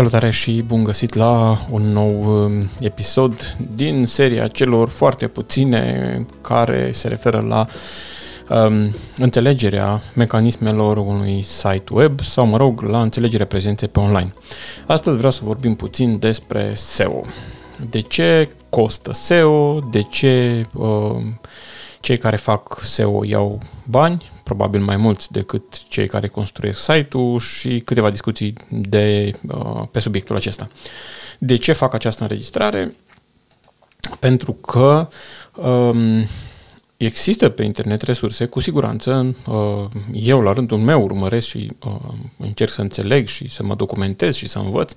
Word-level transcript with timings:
Salutare 0.00 0.30
și 0.30 0.62
bun 0.66 0.84
găsit 0.84 1.14
la 1.14 1.58
un 1.70 1.82
nou 1.82 2.42
um, 2.44 2.68
episod 2.80 3.56
din 3.74 4.06
seria 4.06 4.46
celor 4.46 4.88
foarte 4.88 5.26
puține 5.26 6.26
care 6.40 6.92
se 6.92 7.08
referă 7.08 7.44
la 7.48 7.66
um, 8.48 8.94
înțelegerea 9.16 10.02
mecanismelor 10.14 10.96
unui 10.96 11.42
site 11.42 11.84
web 11.92 12.20
sau, 12.20 12.46
mă 12.46 12.56
rog, 12.56 12.80
la 12.82 13.02
înțelegerea 13.02 13.46
prezenței 13.46 13.88
pe 13.88 14.00
online. 14.00 14.32
Astăzi 14.86 15.16
vreau 15.16 15.32
să 15.32 15.40
vorbim 15.44 15.74
puțin 15.74 16.18
despre 16.18 16.72
SEO. 16.74 17.20
De 17.90 18.00
ce 18.00 18.50
costă 18.68 19.12
SEO, 19.12 19.80
de 19.80 20.02
ce 20.02 20.62
uh, 20.72 21.16
cei 22.00 22.18
care 22.18 22.36
fac 22.36 22.80
SEO 22.82 23.24
iau 23.24 23.58
bani, 23.84 24.30
probabil 24.50 24.80
mai 24.80 24.96
mulți 24.96 25.32
decât 25.32 25.88
cei 25.88 26.08
care 26.08 26.28
construiesc 26.28 26.80
site-ul 26.80 27.38
și 27.38 27.80
câteva 27.80 28.10
discuții 28.10 28.54
de, 28.68 29.30
uh, 29.48 29.82
pe 29.90 29.98
subiectul 29.98 30.36
acesta. 30.36 30.68
De 31.38 31.56
ce 31.56 31.72
fac 31.72 31.94
această 31.94 32.22
înregistrare? 32.22 32.94
Pentru 34.18 34.52
că 34.52 35.08
um, 35.54 36.26
Există 37.00 37.48
pe 37.48 37.62
internet 37.62 38.02
resurse, 38.02 38.46
cu 38.46 38.60
siguranță. 38.60 39.36
Uh, 39.46 39.88
eu, 40.12 40.40
la 40.40 40.52
rândul 40.52 40.78
meu, 40.78 41.02
urmăresc 41.02 41.46
și 41.46 41.70
uh, 41.84 41.92
încerc 42.36 42.70
să 42.70 42.80
înțeleg 42.80 43.28
și 43.28 43.48
să 43.48 43.62
mă 43.62 43.74
documentez 43.74 44.34
și 44.34 44.48
să 44.48 44.58
învăț. 44.58 44.92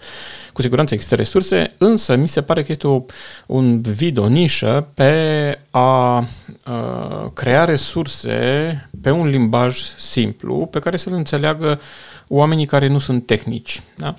Cu 0.53 0.61
siguranță 0.61 0.93
există 0.93 1.15
resurse, 1.15 1.75
însă 1.77 2.15
mi 2.15 2.27
se 2.27 2.41
pare 2.41 2.61
că 2.61 2.71
este 2.71 2.87
o, 2.87 3.03
un 3.47 3.81
vid, 3.81 4.17
o 4.17 4.27
nișă 4.27 4.87
pe 4.93 5.57
a 5.71 6.17
uh, 6.17 7.31
crea 7.33 7.63
resurse 7.63 8.89
pe 9.01 9.09
un 9.11 9.27
limbaj 9.27 9.79
simplu 9.97 10.65
pe 10.71 10.79
care 10.79 10.97
să-l 10.97 11.13
înțeleagă 11.13 11.79
oamenii 12.27 12.65
care 12.65 12.87
nu 12.87 12.99
sunt 12.99 13.25
tehnici. 13.25 13.81
Da? 13.95 14.15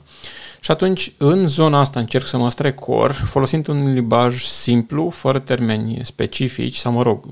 Și 0.65 0.71
atunci, 0.71 1.13
în 1.17 1.47
zona 1.47 1.81
asta 1.81 2.01
încerc 2.01 2.27
să 2.27 2.37
mă 2.37 2.51
strecor, 2.51 3.13
folosind 3.13 3.67
un 3.67 3.93
limbaj 3.93 4.43
simplu, 4.45 5.11
fără 5.11 5.39
termeni 5.39 6.01
specifici, 6.03 6.77
sau 6.77 6.93
mă 6.93 7.03
rog, 7.03 7.25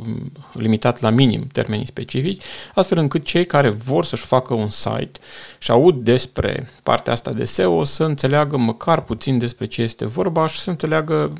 limitat 0.52 1.00
la 1.00 1.10
minim 1.10 1.46
termenii 1.52 1.86
specifici, 1.86 2.42
astfel 2.74 2.98
încât 2.98 3.24
cei 3.24 3.46
care 3.46 3.68
vor 3.68 4.04
să-și 4.04 4.22
facă 4.22 4.54
un 4.54 4.68
site 4.68 5.20
și 5.58 5.70
aud 5.70 6.04
despre 6.04 6.70
partea 6.82 7.12
asta 7.12 7.30
de 7.30 7.44
SEO 7.44 7.84
să 7.84 8.04
înțeleagă 8.04 8.56
măcar 8.56 9.00
puțin 9.00 9.38
despre 9.38 9.66
ce 9.66 9.82
este 9.82 10.06
vorba 10.06 10.46
și 10.46 10.58
să 10.58 10.70
înțeleagă, 10.70 11.32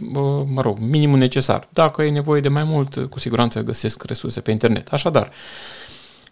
mă 0.46 0.60
rog, 0.60 0.78
minimul 0.78 1.18
necesar. 1.18 1.68
Dacă 1.68 2.02
e 2.02 2.10
nevoie 2.10 2.40
de 2.40 2.48
mai 2.48 2.64
mult, 2.64 3.06
cu 3.10 3.18
siguranță 3.18 3.60
găsesc 3.62 4.04
resurse 4.04 4.40
pe 4.40 4.50
internet. 4.50 4.88
Așadar, 4.88 5.30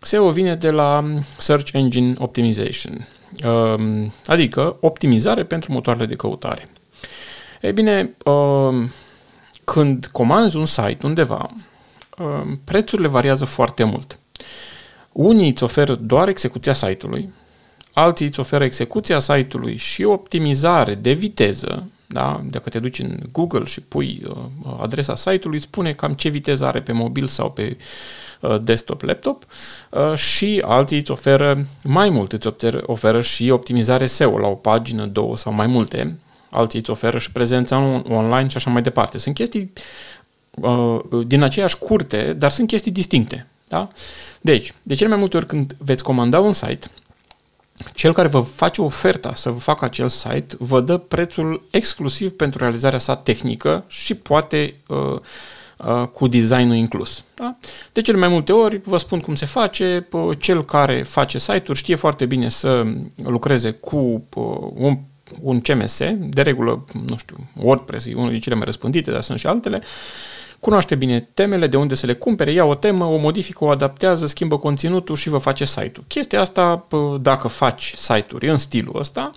SEO 0.01 0.31
vine 0.31 0.55
de 0.55 0.71
la 0.71 1.05
Search 1.39 1.73
Engine 1.73 2.15
Optimization 2.19 2.93
Ehm, 2.95 3.20
adică 4.27 4.77
optimizare 4.81 5.45
pentru 5.45 5.73
motoarele 5.73 6.07
de 6.07 6.15
căutare. 6.15 6.69
Ei 7.61 7.73
bine, 7.73 8.17
ehm, 8.25 8.93
când 9.65 10.07
comanzi 10.07 10.57
un 10.57 10.67
site 10.67 10.99
undeva, 11.03 11.51
ehm, 12.19 12.61
prețurile 12.65 13.09
variază 13.09 13.45
foarte 13.45 13.85
mult. 13.85 14.19
Unii 15.13 15.51
îți 15.51 15.63
oferă 15.63 15.95
doar 15.95 16.29
execuția 16.29 16.73
site-ului, 16.73 17.33
alții 17.93 18.27
îți 18.27 18.41
oferă 18.41 18.65
execuția 18.65 19.19
site-ului 19.19 19.77
și 19.77 20.05
optimizare 20.05 20.95
de 20.95 21.13
viteză, 21.13 21.91
da? 22.13 22.41
Dacă 22.45 22.69
te 22.69 22.79
duci 22.79 22.99
în 22.99 23.19
Google 23.33 23.65
și 23.65 23.81
pui 23.81 24.23
uh, 24.29 24.37
adresa 24.81 25.15
site-ului, 25.15 25.59
îți 25.59 25.67
spune 25.67 25.93
cam 25.93 26.13
ce 26.13 26.29
viteză 26.29 26.67
are 26.67 26.81
pe 26.81 26.93
mobil 26.93 27.27
sau 27.27 27.51
pe 27.51 27.77
uh, 28.41 28.57
desktop, 28.63 29.03
laptop 29.03 29.47
uh, 29.91 30.15
și 30.15 30.63
alții 30.67 30.99
îți 30.99 31.11
oferă 31.11 31.67
mai 31.85 32.09
mult, 32.09 32.33
îți 32.33 32.49
oferă 32.83 33.21
și 33.21 33.51
optimizare 33.51 34.07
SEO 34.07 34.39
la 34.39 34.47
o 34.47 34.55
pagină, 34.55 35.07
două 35.07 35.37
sau 35.37 35.53
mai 35.53 35.67
multe, 35.67 36.19
alții 36.51 36.79
îți 36.79 36.91
oferă 36.91 37.19
și 37.19 37.33
prezența 37.33 38.03
online 38.09 38.49
și 38.49 38.57
așa 38.57 38.71
mai 38.71 38.83
departe. 38.83 39.19
Sunt 39.19 39.35
chestii 39.35 39.73
uh, 40.51 40.99
din 41.27 41.43
aceeași 41.43 41.79
curte, 41.79 42.33
dar 42.33 42.51
sunt 42.51 42.69
chestii 42.69 42.93
distincte. 42.93 43.47
Da? 43.69 43.89
Deci, 44.41 44.73
de 44.83 44.95
cele 44.95 45.09
mai 45.09 45.19
multe 45.19 45.37
ori 45.37 45.47
când 45.47 45.77
veți 45.79 46.03
comanda 46.03 46.41
un 46.41 46.53
site, 46.53 46.91
cel 47.95 48.13
care 48.13 48.29
vă 48.29 48.41
face 48.41 48.83
oferta 48.83 49.35
să 49.35 49.51
vă 49.51 49.59
facă 49.59 49.85
acel 49.85 50.09
site 50.09 50.57
vă 50.59 50.81
dă 50.81 50.97
prețul 50.97 51.63
exclusiv 51.71 52.31
pentru 52.31 52.59
realizarea 52.59 52.99
sa 52.99 53.17
tehnică 53.17 53.85
și 53.87 54.15
poate 54.15 54.75
uh, 54.87 55.19
uh, 55.77 56.07
cu 56.13 56.29
designul 56.29 56.77
inclus. 56.77 57.25
Da? 57.35 57.57
De 57.93 58.01
cele 58.01 58.19
mai 58.19 58.29
multe 58.29 58.53
ori 58.53 58.81
vă 58.85 58.97
spun 58.97 59.21
cum 59.21 59.35
se 59.35 59.47
face, 59.47 60.09
cel 60.39 60.65
care 60.65 61.03
face 61.03 61.39
site-uri 61.39 61.79
știe 61.79 61.95
foarte 61.95 62.27
bine 62.27 62.49
să 62.49 62.87
lucreze 63.25 63.71
cu 63.71 64.25
un, 64.75 64.99
un 65.41 65.61
CMS, 65.61 65.99
de 66.19 66.43
regulă, 66.43 66.85
nu 67.07 67.17
știu, 67.17 67.37
WordPress 67.57 68.07
e 68.07 68.13
unul 68.13 68.23
dintre 68.23 68.45
cele 68.45 68.55
mai 68.55 68.65
răspândite, 68.65 69.11
dar 69.11 69.23
sunt 69.23 69.39
și 69.39 69.47
altele, 69.47 69.77
uh, 69.83 69.89
Cunoaște 70.61 70.95
bine 70.95 71.29
temele, 71.35 71.67
de 71.67 71.77
unde 71.77 71.95
să 71.95 72.07
le 72.07 72.15
cumpere, 72.15 72.53
ia 72.53 72.65
o 72.65 72.75
temă, 72.75 73.05
o 73.05 73.17
modifică, 73.17 73.65
o 73.65 73.69
adaptează, 73.69 74.27
schimbă 74.27 74.59
conținutul 74.59 75.17
și 75.17 75.29
vă 75.29 75.39
face 75.39 75.65
site-ul. 75.65 76.05
Chestia 76.07 76.41
asta, 76.41 76.87
dacă 77.21 77.49
faci 77.49 77.95
site-uri 77.97 78.49
în 78.49 78.57
stilul 78.57 78.99
ăsta, 78.99 79.31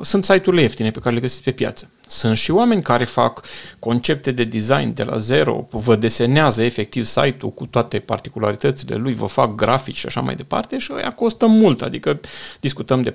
sunt 0.00 0.24
site-urile 0.24 0.62
ieftine 0.62 0.90
pe 0.90 0.98
care 0.98 1.14
le 1.14 1.20
găsiți 1.20 1.42
pe 1.42 1.50
piață. 1.50 1.90
Sunt 2.06 2.36
și 2.36 2.50
oameni 2.50 2.82
care 2.82 3.04
fac 3.04 3.46
concepte 3.78 4.30
de 4.30 4.44
design 4.44 4.94
de 4.94 5.02
la 5.02 5.16
zero, 5.16 5.66
vă 5.70 5.96
desenează 5.96 6.62
efectiv 6.62 7.04
site-ul 7.04 7.52
cu 7.52 7.66
toate 7.66 7.98
particularitățile 7.98 8.94
lui, 8.94 9.14
vă 9.14 9.26
fac 9.26 9.54
grafici 9.54 9.96
și 9.96 10.06
așa 10.06 10.20
mai 10.20 10.34
departe 10.34 10.78
și 10.78 10.92
ăia 10.94 11.12
costă 11.12 11.46
mult, 11.46 11.82
adică 11.82 12.20
discutăm 12.60 13.02
de 13.02 13.14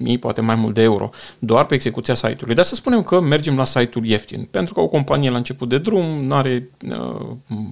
mii, 0.00 0.18
poate 0.18 0.40
mai 0.40 0.54
mult 0.54 0.74
de 0.74 0.82
euro, 0.82 1.10
doar 1.38 1.66
pe 1.66 1.74
execuția 1.74 2.14
site-ului. 2.14 2.54
Dar 2.54 2.64
să 2.64 2.74
spunem 2.74 3.02
că 3.02 3.20
mergem 3.20 3.56
la 3.56 3.64
site-ul 3.64 4.04
ieftin, 4.04 4.48
pentru 4.50 4.74
că 4.74 4.80
o 4.80 4.88
companie 4.88 5.30
la 5.30 5.36
început 5.36 5.68
de 5.68 5.78
drum 5.78 6.04
nu 6.04 6.34
are 6.34 6.68
uh, 6.90 7.26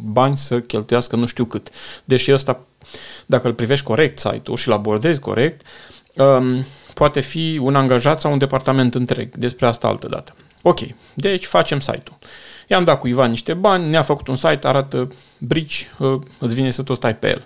bani 0.05 0.37
să 0.37 0.61
cheltuiască 0.61 1.17
nu 1.17 1.27
știu 1.27 1.45
cât. 1.45 1.69
Deși 2.05 2.33
ăsta, 2.33 2.61
dacă 3.27 3.47
îl 3.47 3.55
privești 3.55 3.85
corect 3.85 4.19
site-ul 4.19 4.57
și 4.57 4.69
îl 4.69 4.75
abordezi 4.75 5.21
corect, 5.21 5.67
um, 6.17 6.65
poate 6.95 7.21
fi 7.21 7.59
un 7.63 7.77
angajat 7.77 8.21
sau 8.21 8.33
un 8.33 8.39
departament 8.39 8.95
întreg. 8.95 9.35
Despre 9.37 9.67
asta 9.67 9.89
altă 9.89 10.09
dată. 10.09 10.35
Ok, 10.63 10.81
deci 11.15 11.45
facem 11.45 11.81
site-ul. 11.81 12.19
I-am 12.69 12.85
dat 12.85 12.99
cuiva 12.99 13.27
niște 13.27 13.55
bani, 13.55 13.89
ne-a 13.89 14.03
făcut 14.03 14.29
un 14.29 14.37
site, 14.37 14.67
arată 14.67 15.13
brici, 15.39 15.91
ă, 16.01 16.19
îți 16.39 16.55
vine 16.55 16.71
să 16.71 16.83
tot 16.83 16.97
stai 16.97 17.17
pe 17.17 17.29
el. 17.29 17.45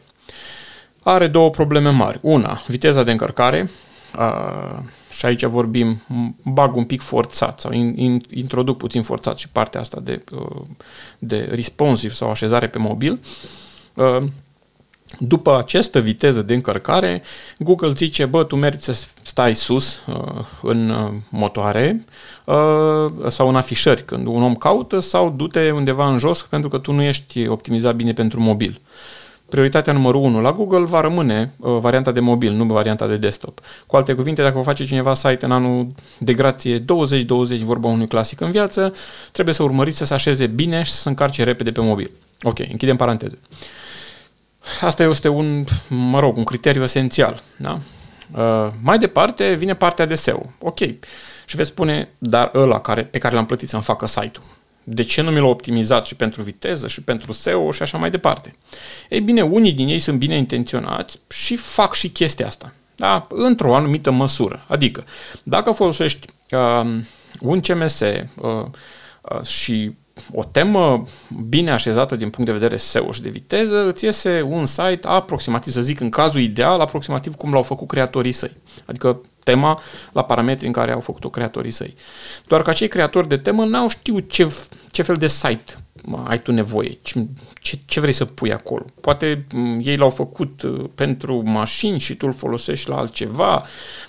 Are 1.02 1.26
două 1.26 1.50
probleme 1.50 1.90
mari. 1.90 2.18
Una, 2.22 2.62
viteza 2.66 3.02
de 3.02 3.10
încărcare, 3.10 3.70
a, 4.12 4.84
și 5.10 5.26
aici 5.26 5.44
vorbim, 5.44 6.02
bag 6.42 6.76
un 6.76 6.84
pic 6.84 7.00
forțat 7.00 7.60
sau 7.60 7.72
in, 7.72 7.96
in, 7.96 8.22
introduc 8.30 8.76
puțin 8.76 9.02
forțat 9.02 9.38
și 9.38 9.48
partea 9.48 9.80
asta 9.80 10.00
de, 10.02 10.24
ă, 10.32 10.66
de 11.18 11.48
responsive 11.52 12.12
sau 12.12 12.30
așezare 12.30 12.68
pe 12.68 12.78
mobil. 12.78 13.20
A, 13.94 14.24
după 15.18 15.56
această 15.58 16.00
viteză 16.00 16.42
de 16.42 16.54
încărcare, 16.54 17.22
Google 17.58 17.90
zice, 17.90 18.24
bă, 18.24 18.44
tu 18.44 18.56
meriți 18.56 18.84
să 18.84 19.06
stai 19.22 19.54
sus 19.54 20.02
uh, 20.06 20.44
în 20.62 20.88
uh, 20.88 21.12
motoare 21.28 22.04
uh, 22.44 23.28
sau 23.28 23.48
în 23.48 23.56
afișări 23.56 24.04
când 24.04 24.26
un 24.26 24.42
om 24.42 24.54
caută 24.54 24.98
sau 24.98 25.30
du-te 25.30 25.70
undeva 25.70 26.08
în 26.08 26.18
jos 26.18 26.42
pentru 26.42 26.68
că 26.68 26.78
tu 26.78 26.92
nu 26.92 27.02
ești 27.02 27.48
optimizat 27.48 27.94
bine 27.94 28.12
pentru 28.12 28.40
mobil. 28.40 28.80
Prioritatea 29.48 29.92
numărul 29.92 30.22
1 30.22 30.40
la 30.40 30.52
Google 30.52 30.84
va 30.84 31.00
rămâne 31.00 31.54
uh, 31.56 31.76
varianta 31.80 32.12
de 32.12 32.20
mobil, 32.20 32.52
nu 32.52 32.64
varianta 32.64 33.06
de 33.06 33.16
desktop. 33.16 33.60
Cu 33.86 33.96
alte 33.96 34.14
cuvinte, 34.14 34.42
dacă 34.42 34.56
vă 34.56 34.62
face 34.62 34.84
cineva 34.84 35.14
site 35.14 35.44
în 35.44 35.52
anul 35.52 35.86
de 36.18 36.32
grație 36.32 36.78
2020, 36.78 37.60
vorba 37.60 37.88
unui 37.88 38.06
clasic 38.06 38.40
în 38.40 38.50
viață, 38.50 38.92
trebuie 39.32 39.54
să 39.54 39.62
urmăriți 39.62 39.96
să 39.96 40.04
se 40.04 40.14
așeze 40.14 40.46
bine 40.46 40.82
și 40.82 40.92
să 40.92 41.00
se 41.00 41.08
încarce 41.08 41.44
repede 41.44 41.72
pe 41.72 41.80
mobil. 41.80 42.10
Ok, 42.42 42.58
închidem 42.58 42.96
paranteze. 42.96 43.38
Uh, 43.42 43.56
Asta 44.80 45.02
este 45.02 45.28
un, 45.28 45.64
mă 45.88 46.20
rog, 46.20 46.36
un 46.36 46.44
criteriu 46.44 46.82
esențial. 46.82 47.42
Da? 47.56 47.80
Uh, 48.34 48.72
mai 48.82 48.98
departe 48.98 49.54
vine 49.54 49.74
partea 49.74 50.06
de 50.06 50.14
SEO. 50.14 50.52
Ok. 50.58 50.78
Și 51.46 51.56
veți 51.56 51.68
spune, 51.68 52.08
dar 52.18 52.50
ăla 52.54 52.80
care, 52.80 53.04
pe 53.04 53.18
care 53.18 53.34
l-am 53.34 53.46
plătit 53.46 53.68
să-mi 53.68 53.82
facă 53.82 54.06
site-ul. 54.06 54.46
De 54.84 55.02
ce 55.02 55.22
nu 55.22 55.30
mi 55.30 55.38
l-a 55.38 55.46
optimizat 55.46 56.06
și 56.06 56.14
pentru 56.14 56.42
viteză 56.42 56.88
și 56.88 57.02
pentru 57.02 57.32
SEO 57.32 57.70
și 57.70 57.82
așa 57.82 57.98
mai 57.98 58.10
departe? 58.10 58.54
Ei 59.08 59.20
bine, 59.20 59.42
unii 59.42 59.72
din 59.72 59.88
ei 59.88 59.98
sunt 59.98 60.18
bine 60.18 60.36
intenționați 60.36 61.18
și 61.28 61.56
fac 61.56 61.94
și 61.94 62.08
chestia 62.08 62.46
asta. 62.46 62.72
Da? 62.96 63.26
Într-o 63.30 63.74
anumită 63.74 64.10
măsură. 64.10 64.64
Adică, 64.68 65.04
dacă 65.42 65.70
folosești 65.70 66.26
uh, 66.50 66.98
un 67.40 67.60
CMS 67.60 68.00
uh, 68.00 68.22
uh, 68.40 69.42
și 69.44 69.92
o 70.32 70.44
temă 70.44 71.04
bine 71.48 71.70
așezată 71.70 72.16
din 72.16 72.30
punct 72.30 72.50
de 72.50 72.56
vedere 72.56 72.76
SEO 72.76 73.12
și 73.12 73.22
de 73.22 73.28
viteză, 73.28 73.86
îți 73.86 74.04
iese 74.04 74.42
un 74.42 74.66
site 74.66 75.00
aproximativ, 75.02 75.72
să 75.72 75.80
zic, 75.80 76.00
în 76.00 76.10
cazul 76.10 76.40
ideal, 76.40 76.80
aproximativ 76.80 77.34
cum 77.34 77.52
l-au 77.52 77.62
făcut 77.62 77.88
creatorii 77.88 78.32
săi. 78.32 78.56
Adică 78.84 79.20
tema 79.44 79.80
la 80.12 80.24
parametri 80.24 80.66
în 80.66 80.72
care 80.72 80.92
au 80.92 81.00
făcut-o 81.00 81.30
creatorii 81.30 81.70
săi. 81.70 81.94
Doar 82.46 82.62
că 82.62 82.70
acei 82.70 82.88
creatori 82.88 83.28
de 83.28 83.36
temă 83.36 83.64
n-au 83.64 83.88
știut 83.88 84.30
ce, 84.30 84.54
ce 84.90 85.02
fel 85.02 85.16
de 85.16 85.26
site 85.26 85.74
ai 86.24 86.42
tu 86.42 86.52
nevoie, 86.52 86.98
ce, 87.02 87.26
ce, 87.60 87.78
ce 87.84 88.00
vrei 88.00 88.12
să 88.12 88.24
pui 88.24 88.52
acolo. 88.52 88.84
Poate 89.00 89.46
ei 89.80 89.96
l-au 89.96 90.10
făcut 90.10 90.62
uh, 90.62 90.84
pentru 90.94 91.42
mașini 91.44 91.98
și 91.98 92.14
tu 92.14 92.26
îl 92.26 92.32
folosești 92.32 92.88
la 92.88 92.96
altceva, 92.96 93.64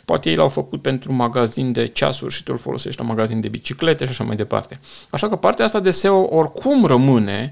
poate 0.06 0.30
ei 0.30 0.36
l-au 0.36 0.50
făcut 0.50 0.82
pentru 0.82 1.14
magazin 1.14 1.72
de 1.72 1.88
ceasuri 1.88 2.34
și 2.34 2.44
tu 2.44 2.52
îl 2.52 2.60
folosești 2.60 3.02
la 3.02 3.08
magazin 3.08 3.40
de 3.40 3.48
biciclete 3.48 4.04
și 4.04 4.10
așa 4.10 4.24
mai 4.24 4.36
departe. 4.36 4.80
Așa 5.10 5.30
că 5.30 5.36
partea 5.36 5.66
asta 5.66 5.80
de 5.80 5.92
SEO 5.92 6.36
oricum 6.36 6.86
rămâne 6.86 7.52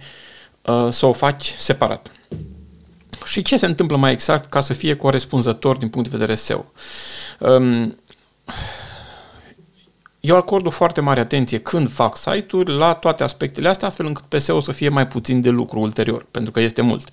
uh, 0.62 0.88
să 0.90 1.06
o 1.06 1.12
faci 1.12 1.54
separat. 1.58 2.12
Și 3.26 3.42
ce 3.42 3.58
se 3.58 3.66
întâmplă 3.66 3.98
mai 3.98 4.12
exact 4.12 4.50
ca 4.50 4.60
să 4.60 4.74
fie 4.74 4.96
corespunzător 4.96 5.78
din 5.78 5.90
punct 5.90 6.10
de 6.10 6.18
vedere 6.18 6.36
SEO? 6.36 6.66
Um, 7.40 7.98
eu 10.26 10.36
acord 10.36 10.66
o 10.66 10.70
foarte 10.70 11.02
mare 11.02 11.20
atenție 11.20 11.60
când 11.60 11.92
fac 11.92 12.18
site-uri 12.18 12.72
la 12.72 12.94
toate 12.94 13.24
aspectele 13.24 13.68
astea, 13.68 13.88
astfel 13.88 14.06
încât 14.06 14.24
pe 14.24 14.38
SEO 14.38 14.60
să 14.60 14.72
fie 14.72 14.90
mai 14.90 15.08
puțin 15.08 15.42
de 15.42 15.50
lucru 15.50 15.80
ulterior, 15.80 16.26
pentru 16.32 16.52
că 16.52 16.60
este 16.60 16.82
mult. 16.82 17.10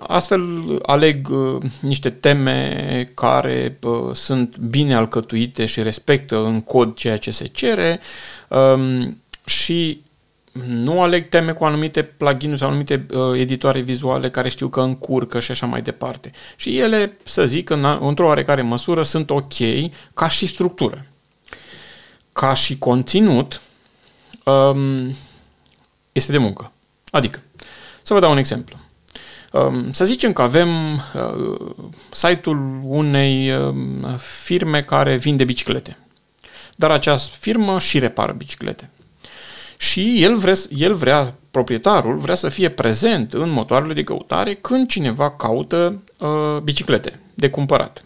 Astfel 0.00 0.42
aleg 0.82 1.28
uh, 1.28 1.62
niște 1.80 2.10
teme 2.10 3.10
care 3.14 3.78
uh, 3.82 4.14
sunt 4.14 4.58
bine 4.58 4.94
alcătuite 4.94 5.64
și 5.64 5.82
respectă 5.82 6.44
în 6.44 6.60
cod 6.60 6.94
ceea 6.94 7.16
ce 7.16 7.30
se 7.30 7.46
cere 7.46 8.00
um, 8.48 9.22
și 9.44 10.04
nu 10.66 11.02
aleg 11.02 11.28
teme 11.28 11.52
cu 11.52 11.64
anumite 11.64 12.02
plugin 12.02 12.56
sau 12.56 12.68
anumite 12.68 13.06
uh, 13.14 13.38
editoare 13.38 13.80
vizuale 13.80 14.30
care 14.30 14.48
știu 14.48 14.68
că 14.68 14.80
încurcă 14.80 15.40
și 15.40 15.50
așa 15.50 15.66
mai 15.66 15.82
departe. 15.82 16.30
Și 16.56 16.78
ele, 16.78 17.16
să 17.22 17.44
zic, 17.44 17.70
în, 17.70 17.98
într-o 18.00 18.26
oarecare 18.26 18.62
măsură 18.62 19.02
sunt 19.02 19.30
ok 19.30 19.54
ca 20.14 20.28
și 20.28 20.46
structură. 20.46 21.06
Ca 22.36 22.54
și 22.54 22.78
conținut, 22.78 23.60
um, 24.44 25.14
este 26.12 26.32
de 26.32 26.38
muncă. 26.38 26.72
Adică, 27.10 27.40
să 28.02 28.14
vă 28.14 28.20
dau 28.20 28.30
un 28.30 28.38
exemplu. 28.38 28.76
Um, 29.52 29.92
să 29.92 30.04
zicem 30.04 30.32
că 30.32 30.42
avem 30.42 30.94
uh, 30.94 31.74
site-ul 32.10 32.80
unei 32.84 33.50
uh, 33.52 33.74
firme 34.16 34.82
care 34.82 35.16
vinde 35.16 35.44
biciclete. 35.44 35.98
Dar 36.74 36.90
această 36.90 37.36
firmă 37.38 37.78
și 37.78 37.98
repară 37.98 38.32
biciclete. 38.32 38.90
Și 39.76 40.22
el 40.22 40.36
vrea, 40.36 40.54
el 40.68 40.94
vrea, 40.94 41.34
proprietarul 41.50 42.16
vrea 42.16 42.34
să 42.34 42.48
fie 42.48 42.68
prezent 42.68 43.32
în 43.32 43.50
motoarele 43.50 43.92
de 43.92 44.04
căutare 44.04 44.54
când 44.54 44.88
cineva 44.88 45.30
caută 45.30 46.02
uh, 46.18 46.58
biciclete 46.62 47.20
de 47.34 47.50
cumpărat. 47.50 48.04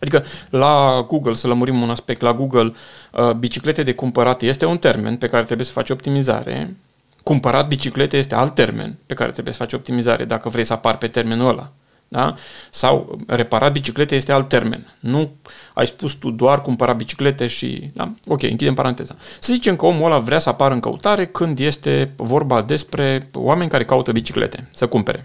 Adică 0.00 0.24
la 0.50 1.04
Google, 1.08 1.34
să 1.34 1.46
lămurim 1.46 1.82
un 1.82 1.90
aspect, 1.90 2.20
la 2.20 2.32
Google 2.32 2.72
uh, 3.12 3.30
biciclete 3.30 3.82
de 3.82 3.94
cumpărat 3.94 4.42
este 4.42 4.64
un 4.64 4.78
termen 4.78 5.16
pe 5.16 5.28
care 5.28 5.44
trebuie 5.44 5.66
să 5.66 5.72
faci 5.72 5.90
optimizare, 5.90 6.76
cumpărat 7.22 7.68
biciclete 7.68 8.16
este 8.16 8.34
alt 8.34 8.54
termen 8.54 8.96
pe 9.06 9.14
care 9.14 9.30
trebuie 9.30 9.54
să 9.54 9.62
faci 9.62 9.72
optimizare 9.72 10.24
dacă 10.24 10.48
vrei 10.48 10.64
să 10.64 10.72
apar 10.72 10.98
pe 10.98 11.06
termenul 11.06 11.48
ăla. 11.48 11.72
Da? 12.08 12.34
Sau 12.70 13.18
reparat 13.26 13.72
biciclete 13.72 14.14
este 14.14 14.32
alt 14.32 14.48
termen. 14.48 14.94
Nu 15.00 15.30
ai 15.74 15.86
spus 15.86 16.12
tu 16.12 16.30
doar 16.30 16.60
cumpăra 16.60 16.92
biciclete 16.92 17.46
și... 17.46 17.90
Da? 17.94 18.12
Ok, 18.26 18.42
închidem 18.42 18.74
paranteza. 18.74 19.16
Să 19.40 19.52
zicem 19.52 19.76
că 19.76 19.86
omul 19.86 20.04
ăla 20.04 20.18
vrea 20.18 20.38
să 20.38 20.48
apară 20.48 20.74
în 20.74 20.80
căutare 20.80 21.26
când 21.26 21.58
este 21.58 22.12
vorba 22.16 22.62
despre 22.62 23.28
oameni 23.32 23.70
care 23.70 23.84
caută 23.84 24.12
biciclete, 24.12 24.68
să 24.70 24.86
cumpere. 24.86 25.24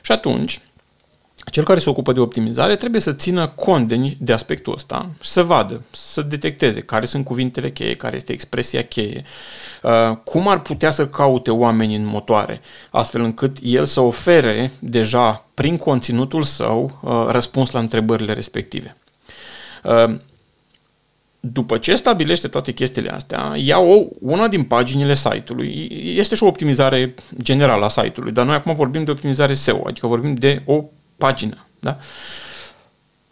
Și 0.00 0.12
atunci, 0.12 0.60
cel 1.50 1.64
care 1.64 1.78
se 1.78 1.90
ocupă 1.90 2.12
de 2.12 2.20
optimizare 2.20 2.76
trebuie 2.76 3.00
să 3.00 3.12
țină 3.12 3.48
cont 3.48 3.88
de, 3.88 4.16
de 4.18 4.32
aspectul 4.32 4.72
ăsta 4.72 5.10
și 5.20 5.30
să 5.30 5.42
vadă, 5.42 5.82
să 5.90 6.22
detecteze 6.22 6.80
care 6.80 7.06
sunt 7.06 7.24
cuvintele 7.24 7.70
cheie, 7.70 7.96
care 7.96 8.16
este 8.16 8.32
expresia 8.32 8.82
cheie, 8.82 9.24
uh, 9.82 10.16
cum 10.24 10.48
ar 10.48 10.60
putea 10.60 10.90
să 10.90 11.06
caute 11.06 11.50
oamenii 11.50 11.96
în 11.96 12.04
motoare, 12.04 12.60
astfel 12.90 13.22
încât 13.22 13.56
el 13.62 13.84
să 13.84 14.00
ofere 14.00 14.72
deja 14.78 15.46
prin 15.54 15.76
conținutul 15.76 16.42
său 16.42 16.98
uh, 17.00 17.26
răspuns 17.28 17.70
la 17.70 17.80
întrebările 17.80 18.32
respective. 18.32 18.96
Uh, 19.84 20.14
după 21.40 21.78
ce 21.78 21.94
stabilește 21.94 22.48
toate 22.48 22.72
chestiile 22.72 23.10
astea, 23.10 23.52
ia 23.56 23.78
o, 23.78 24.04
una 24.20 24.48
din 24.48 24.62
paginile 24.62 25.14
site-ului. 25.14 25.88
Este 26.16 26.34
și 26.34 26.42
o 26.42 26.46
optimizare 26.46 27.14
generală 27.42 27.84
a 27.84 27.88
site-ului, 27.88 28.32
dar 28.32 28.44
noi 28.44 28.54
acum 28.54 28.74
vorbim 28.74 29.04
de 29.04 29.10
optimizare 29.10 29.54
SEO, 29.54 29.82
adică 29.86 30.06
vorbim 30.06 30.34
de 30.34 30.62
o 30.64 30.84
pagină. 31.16 31.66
Da? 31.80 31.98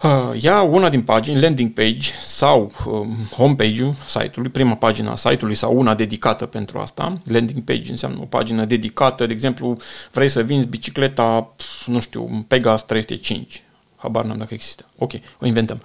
Uh, 0.02 0.42
ia 0.42 0.62
una 0.62 0.88
din 0.88 1.02
pagini, 1.02 1.40
landing 1.40 1.72
page 1.72 2.10
sau 2.20 2.72
um, 2.86 3.16
homepage-ul 3.36 3.94
site-ului, 4.06 4.50
prima 4.50 4.74
pagina 4.74 5.10
a 5.10 5.16
site-ului 5.16 5.54
sau 5.54 5.78
una 5.78 5.94
dedicată 5.94 6.46
pentru 6.46 6.78
asta. 6.78 7.18
Landing 7.24 7.62
page 7.62 7.90
înseamnă 7.90 8.18
o 8.20 8.24
pagină 8.24 8.64
dedicată, 8.64 9.26
de 9.26 9.32
exemplu, 9.32 9.76
vrei 10.12 10.28
să 10.28 10.42
vinzi 10.42 10.66
bicicleta, 10.66 11.54
nu 11.86 12.00
știu, 12.00 12.44
Pegas 12.48 12.86
305 12.86 13.62
Habar 14.00 14.24
n-am 14.24 14.38
dacă 14.38 14.54
există. 14.54 14.84
Ok, 14.98 15.12
o 15.40 15.46
inventăm. 15.46 15.82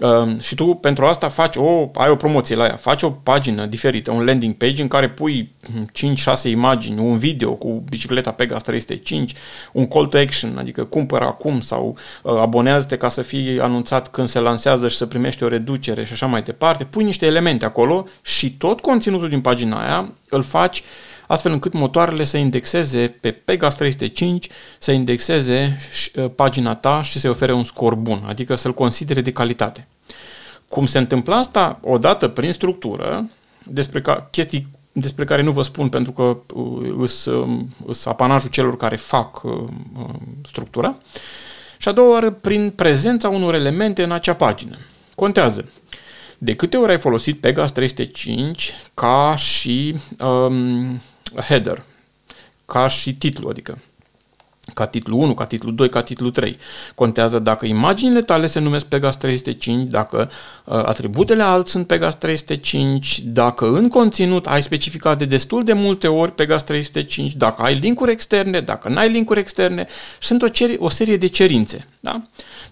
Uh, 0.00 0.40
și 0.40 0.54
tu 0.54 0.64
pentru 0.64 1.04
asta 1.04 1.28
faci 1.28 1.56
o, 1.56 1.90
ai 1.94 2.10
o 2.10 2.16
promoție 2.16 2.56
la 2.56 2.64
ea, 2.64 2.76
faci 2.76 3.02
o 3.02 3.10
pagină 3.10 3.66
diferită, 3.66 4.10
un 4.10 4.24
landing 4.24 4.54
page 4.54 4.82
în 4.82 4.88
care 4.88 5.08
pui 5.08 5.52
5-6 6.40 6.42
imagini, 6.44 7.00
un 7.00 7.18
video 7.18 7.52
cu 7.52 7.82
bicicleta 7.88 8.30
Pegas 8.30 8.62
305, 8.62 9.34
un 9.72 9.88
call 9.88 10.06
to 10.06 10.18
action, 10.18 10.58
adică 10.58 10.84
cumpără 10.84 11.24
acum 11.24 11.60
sau 11.60 11.96
uh, 12.22 12.38
abonează-te 12.40 12.96
ca 12.96 13.08
să 13.08 13.22
fii 13.22 13.60
anunțat 13.60 14.10
când 14.10 14.28
se 14.28 14.38
lansează 14.38 14.88
și 14.88 14.96
să 14.96 15.06
primești 15.06 15.42
o 15.42 15.48
reducere 15.48 16.04
și 16.04 16.12
așa 16.12 16.26
mai 16.26 16.42
departe. 16.42 16.84
Pui 16.84 17.04
niște 17.04 17.26
elemente 17.26 17.64
acolo 17.64 18.06
și 18.22 18.52
tot 18.52 18.80
conținutul 18.80 19.28
din 19.28 19.40
pagina 19.40 19.82
aia 19.82 20.12
îl 20.28 20.42
faci 20.42 20.78
uh, 20.78 20.86
astfel 21.28 21.52
încât 21.52 21.72
motoarele 21.72 22.24
să 22.24 22.36
indexeze 22.36 23.16
pe 23.20 23.30
Pegas 23.30 23.74
305, 23.74 24.48
să 24.78 24.92
indexeze 24.92 25.78
uh, 26.14 26.30
pagina 26.34 26.74
ta 26.74 27.02
și 27.02 27.18
să-i 27.18 27.30
ofere 27.30 27.52
un 27.52 27.64
scor 27.64 27.94
bun, 27.94 28.22
adică 28.26 28.54
să-l 28.54 28.74
considere 28.74 29.20
de 29.20 29.32
calitate. 29.32 29.86
Cum 30.68 30.86
se 30.86 30.98
întâmplă 30.98 31.34
asta? 31.34 31.78
Odată 31.82 32.28
prin 32.28 32.52
structură, 32.52 33.28
despre 33.62 34.00
ca, 34.00 34.28
chestii 34.30 34.68
despre 34.92 35.24
care 35.24 35.42
nu 35.42 35.50
vă 35.50 35.62
spun 35.62 35.88
pentru 35.88 36.12
că 36.12 36.36
sunt 37.06 37.70
uh, 37.84 37.96
apanajul 38.04 38.48
celor 38.48 38.76
care 38.76 38.96
fac 38.96 39.42
uh, 39.42 39.52
structura, 40.44 40.96
și 41.78 41.88
a 41.88 41.92
doua 41.92 42.12
oară 42.12 42.30
prin 42.30 42.70
prezența 42.70 43.28
unor 43.28 43.54
elemente 43.54 44.02
în 44.02 44.12
acea 44.12 44.34
pagină. 44.34 44.76
Contează. 45.14 45.70
De 46.38 46.54
câte 46.54 46.76
ori 46.76 46.90
ai 46.90 46.98
folosit 46.98 47.40
Pegas 47.40 47.72
305 47.72 48.72
ca 48.94 49.34
și 49.36 49.94
um, 50.20 51.00
header, 51.36 51.82
ca 52.66 52.86
și 52.86 53.14
titlu, 53.14 53.48
adică 53.48 53.78
ca 54.74 54.86
titlu 54.86 55.18
1, 55.18 55.34
ca 55.34 55.44
titlu 55.44 55.70
2, 55.70 55.88
ca 55.88 56.02
titlu 56.02 56.30
3. 56.30 56.58
Contează 56.94 57.38
dacă 57.38 57.66
imaginile 57.66 58.20
tale 58.20 58.46
se 58.46 58.58
numesc 58.58 58.86
Pegas 58.86 59.16
305, 59.16 59.90
dacă 59.90 60.30
uh, 60.64 60.74
atributele 60.74 61.42
alt 61.42 61.68
sunt 61.68 61.86
Pegas 61.86 62.18
305, 62.18 63.20
dacă 63.24 63.66
în 63.66 63.88
conținut 63.88 64.46
ai 64.46 64.62
specificat 64.62 65.18
de 65.18 65.24
destul 65.24 65.64
de 65.64 65.72
multe 65.72 66.08
ori 66.08 66.34
Pegas 66.34 66.64
305, 66.64 67.34
dacă 67.34 67.62
ai 67.62 67.74
linkuri 67.74 68.10
externe, 68.10 68.60
dacă 68.60 68.88
n-ai 68.88 69.10
linkuri 69.10 69.40
externe, 69.40 69.86
sunt 70.20 70.42
o, 70.42 70.48
cer- 70.48 70.78
o 70.78 70.88
serie 70.88 71.16
de 71.16 71.26
cerințe. 71.26 71.86
Da? 72.00 72.22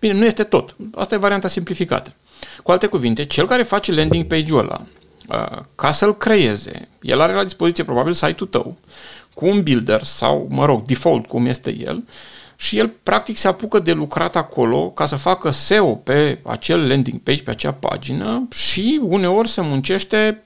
Bine, 0.00 0.12
nu 0.12 0.24
este 0.24 0.42
tot. 0.42 0.76
Asta 0.94 1.14
e 1.14 1.18
varianta 1.18 1.48
simplificată. 1.48 2.12
Cu 2.62 2.70
alte 2.70 2.86
cuvinte, 2.86 3.24
cel 3.24 3.46
care 3.46 3.62
face 3.62 3.92
landing 3.92 4.24
page-ul 4.24 4.58
ăla, 4.58 4.80
Uh, 4.80 4.95
ca 5.74 5.92
să-l 5.92 6.16
creeze, 6.16 6.88
el 7.00 7.20
are 7.20 7.32
la 7.32 7.44
dispoziție 7.44 7.84
probabil 7.84 8.12
site-ul 8.12 8.48
tău 8.48 8.76
cu 9.34 9.46
un 9.46 9.62
builder 9.62 10.02
sau, 10.02 10.46
mă 10.50 10.64
rog, 10.64 10.84
default 10.84 11.26
cum 11.26 11.46
este 11.46 11.76
el 11.78 12.04
și 12.56 12.78
el 12.78 12.92
practic 13.02 13.36
se 13.36 13.48
apucă 13.48 13.78
de 13.78 13.92
lucrat 13.92 14.36
acolo 14.36 14.90
ca 14.90 15.06
să 15.06 15.16
facă 15.16 15.50
SEO 15.50 15.94
pe 15.94 16.38
acel 16.42 16.88
landing 16.88 17.20
page, 17.20 17.42
pe 17.42 17.50
acea 17.50 17.72
pagină 17.72 18.48
și 18.52 19.00
uneori 19.02 19.48
se 19.48 19.60
muncește 19.60 20.42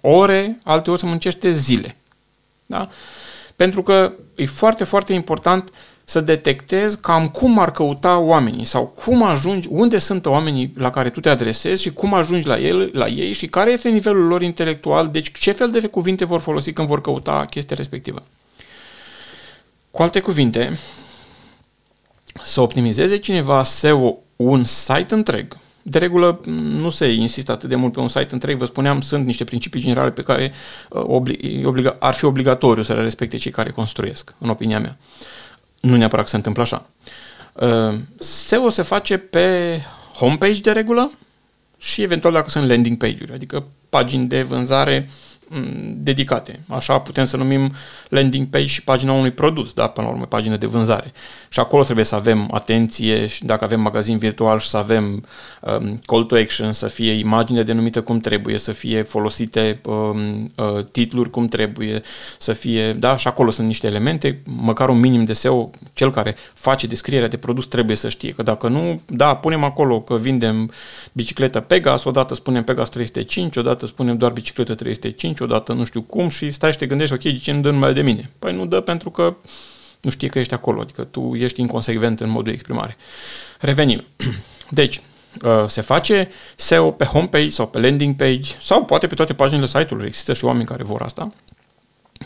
ore, 0.00 0.58
alteori 0.64 1.00
se 1.00 1.06
muncește 1.06 1.52
zile. 1.52 1.96
Da? 2.66 2.88
Pentru 3.56 3.82
că 3.82 4.12
e 4.34 4.46
foarte, 4.46 4.84
foarte 4.84 5.12
important 5.12 5.68
uh, 5.68 5.74
să 6.04 6.20
detectezi 6.20 7.00
cam 7.00 7.28
cum 7.28 7.58
ar 7.58 7.70
căuta 7.70 8.18
oamenii 8.18 8.64
sau 8.64 8.86
cum 8.86 9.22
ajungi, 9.22 9.68
unde 9.70 9.98
sunt 9.98 10.26
oamenii 10.26 10.72
la 10.76 10.90
care 10.90 11.10
tu 11.10 11.20
te 11.20 11.28
adresezi 11.28 11.82
și 11.82 11.92
cum 11.92 12.14
ajungi 12.14 12.46
la, 12.46 12.58
el, 12.58 12.90
la 12.92 13.06
ei 13.06 13.32
și 13.32 13.46
care 13.46 13.70
este 13.70 13.88
nivelul 13.88 14.26
lor 14.26 14.42
intelectual, 14.42 15.08
deci 15.08 15.38
ce 15.38 15.52
fel 15.52 15.70
de 15.70 15.86
cuvinte 15.86 16.24
vor 16.24 16.40
folosi 16.40 16.72
când 16.72 16.88
vor 16.88 17.00
căuta 17.00 17.46
chestia 17.50 17.76
respectivă. 17.76 18.22
Cu 19.90 20.02
alte 20.02 20.20
cuvinte, 20.20 20.78
să 22.42 22.60
optimizeze 22.60 23.16
cineva 23.16 23.62
SEO 23.62 24.18
un 24.36 24.64
site 24.64 25.14
întreg, 25.14 25.56
de 25.82 25.98
regulă 25.98 26.40
nu 26.62 26.90
se 26.90 27.06
insistă 27.06 27.52
atât 27.52 27.68
de 27.68 27.74
mult 27.74 27.92
pe 27.92 28.00
un 28.00 28.08
site 28.08 28.28
întreg, 28.30 28.58
vă 28.58 28.64
spuneam, 28.64 29.00
sunt 29.00 29.26
niște 29.26 29.44
principii 29.44 29.80
generale 29.80 30.10
pe 30.10 30.22
care 30.22 30.52
uh, 30.90 31.02
obliga, 31.64 31.96
ar 31.98 32.14
fi 32.14 32.24
obligatoriu 32.24 32.82
să 32.82 32.94
le 32.94 33.02
respecte 33.02 33.36
cei 33.36 33.50
care 33.50 33.70
construiesc, 33.70 34.34
în 34.38 34.48
opinia 34.48 34.80
mea. 34.80 34.96
Uh, 35.00 35.34
nu 35.84 35.96
neapărat 35.96 36.24
că 36.24 36.30
se 36.30 36.36
întâmplă 36.36 36.62
așa. 36.62 36.86
Uh, 37.52 37.98
SEO 38.18 38.68
se 38.68 38.82
face 38.82 39.16
pe 39.16 39.80
homepage 40.14 40.60
de 40.60 40.72
regulă 40.72 41.12
și 41.78 42.02
eventual 42.02 42.32
dacă 42.32 42.50
sunt 42.50 42.68
landing 42.68 42.96
page-uri, 42.96 43.32
adică 43.32 43.64
pagini 43.88 44.26
de 44.26 44.42
vânzare 44.42 44.98
Mm, 44.98 45.10
dedicate. 45.96 46.64
Așa 46.68 46.98
putem 46.98 47.24
să 47.24 47.36
numim 47.36 47.72
landing 48.08 48.46
page 48.46 48.66
și 48.66 48.84
pagina 48.84 49.12
unui 49.12 49.30
produs, 49.30 49.72
da? 49.72 49.86
până 49.86 50.06
la 50.06 50.12
urmă, 50.12 50.26
pagină 50.26 50.56
de 50.56 50.66
vânzare. 50.66 51.12
Și 51.48 51.60
acolo 51.60 51.82
trebuie 51.82 52.04
să 52.04 52.14
avem 52.14 52.48
atenție 52.50 53.26
și 53.26 53.44
dacă 53.44 53.64
avem 53.64 53.80
magazin 53.80 54.18
virtual 54.18 54.58
și 54.58 54.68
să 54.68 54.76
avem 54.76 55.24
um, 55.60 55.98
call 56.06 56.24
to 56.24 56.36
action, 56.36 56.72
să 56.72 56.86
fie 56.86 57.12
imagine 57.12 57.62
denumită 57.62 58.02
cum 58.02 58.18
trebuie, 58.18 58.58
să 58.58 58.72
fie 58.72 59.02
folosite 59.02 59.80
um, 59.84 60.52
uh, 60.56 60.84
titluri 60.92 61.30
cum 61.30 61.48
trebuie, 61.48 62.02
să 62.38 62.52
fie, 62.52 62.92
da, 62.92 63.16
și 63.16 63.28
acolo 63.28 63.50
sunt 63.50 63.66
niște 63.66 63.86
elemente, 63.86 64.42
măcar 64.44 64.88
un 64.88 65.00
minim 65.00 65.24
de 65.24 65.32
SEO, 65.32 65.70
cel 65.92 66.10
care 66.10 66.36
face 66.54 66.86
descrierea 66.86 67.28
de 67.28 67.36
produs 67.36 67.66
trebuie 67.66 67.96
să 67.96 68.08
știe, 68.08 68.32
că 68.32 68.42
dacă 68.42 68.68
nu, 68.68 69.00
da, 69.06 69.36
punem 69.36 69.64
acolo 69.64 70.00
că 70.00 70.16
vindem 70.16 70.70
bicicletă 71.12 71.60
Pegas, 71.60 72.04
odată 72.04 72.34
spunem 72.34 72.64
Pegas 72.64 72.88
305, 72.88 73.56
odată 73.56 73.86
spunem 73.86 74.16
doar 74.16 74.32
bicicletă 74.32 74.74
305, 74.74 75.33
odată 75.42 75.72
nu 75.72 75.84
știu 75.84 76.02
cum 76.02 76.28
și 76.28 76.50
stai 76.50 76.72
și 76.72 76.78
te 76.78 76.86
gândești, 76.86 77.14
ok, 77.14 77.22
de 77.22 77.36
ce 77.36 77.52
nu 77.52 77.60
dă 77.60 77.70
numele 77.70 77.92
de 77.92 78.02
mine? 78.02 78.30
Păi 78.38 78.54
nu 78.54 78.66
dă 78.66 78.80
pentru 78.80 79.10
că 79.10 79.36
nu 80.00 80.10
știe 80.10 80.28
că 80.28 80.38
ești 80.38 80.54
acolo, 80.54 80.80
adică 80.80 81.04
tu 81.04 81.34
ești 81.34 81.60
inconsecvent 81.60 82.20
în 82.20 82.28
modul 82.28 82.44
de 82.44 82.50
exprimare. 82.50 82.96
Revenim. 83.60 84.04
Deci, 84.70 85.00
uh, 85.42 85.64
se 85.66 85.80
face 85.80 86.28
SEO 86.56 86.90
pe 86.90 87.04
homepage 87.04 87.48
sau 87.48 87.66
pe 87.66 87.80
landing 87.80 88.16
page 88.16 88.52
sau 88.60 88.84
poate 88.84 89.06
pe 89.06 89.14
toate 89.14 89.34
paginile 89.34 89.66
site-ului. 89.66 90.06
Există 90.06 90.32
și 90.32 90.44
oameni 90.44 90.66
care 90.66 90.82
vor 90.82 91.02
asta. 91.02 91.32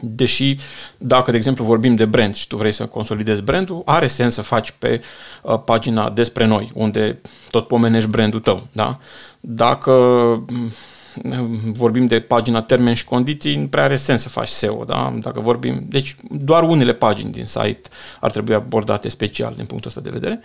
Deși, 0.00 0.56
dacă, 0.98 1.30
de 1.30 1.36
exemplu, 1.36 1.64
vorbim 1.64 1.94
de 1.94 2.04
brand 2.04 2.34
și 2.34 2.46
tu 2.46 2.56
vrei 2.56 2.72
să 2.72 2.86
consolidezi 2.86 3.42
brandul, 3.42 3.82
are 3.84 4.06
sens 4.06 4.34
să 4.34 4.42
faci 4.42 4.70
pe 4.78 5.00
uh, 5.42 5.60
pagina 5.64 6.10
despre 6.10 6.44
noi, 6.44 6.70
unde 6.74 7.20
tot 7.50 7.66
pomenești 7.66 8.10
brandul 8.10 8.40
tău. 8.40 8.66
Da? 8.72 8.98
Dacă 9.40 9.92
vorbim 11.72 12.06
de 12.06 12.20
pagina 12.20 12.62
termen 12.62 12.94
și 12.94 13.04
condiții, 13.04 13.56
nu 13.56 13.66
prea 13.66 13.84
are 13.84 13.96
sens 13.96 14.22
să 14.22 14.28
faci 14.28 14.48
SEO, 14.48 14.84
da? 14.84 15.14
Dacă 15.20 15.40
vorbim, 15.40 15.84
deci 15.88 16.16
doar 16.30 16.62
unele 16.62 16.92
pagini 16.92 17.32
din 17.32 17.46
site 17.46 17.82
ar 18.20 18.30
trebui 18.30 18.54
abordate 18.54 19.08
special 19.08 19.52
din 19.56 19.64
punctul 19.64 19.88
ăsta 19.88 20.00
de 20.00 20.10
vedere. 20.10 20.40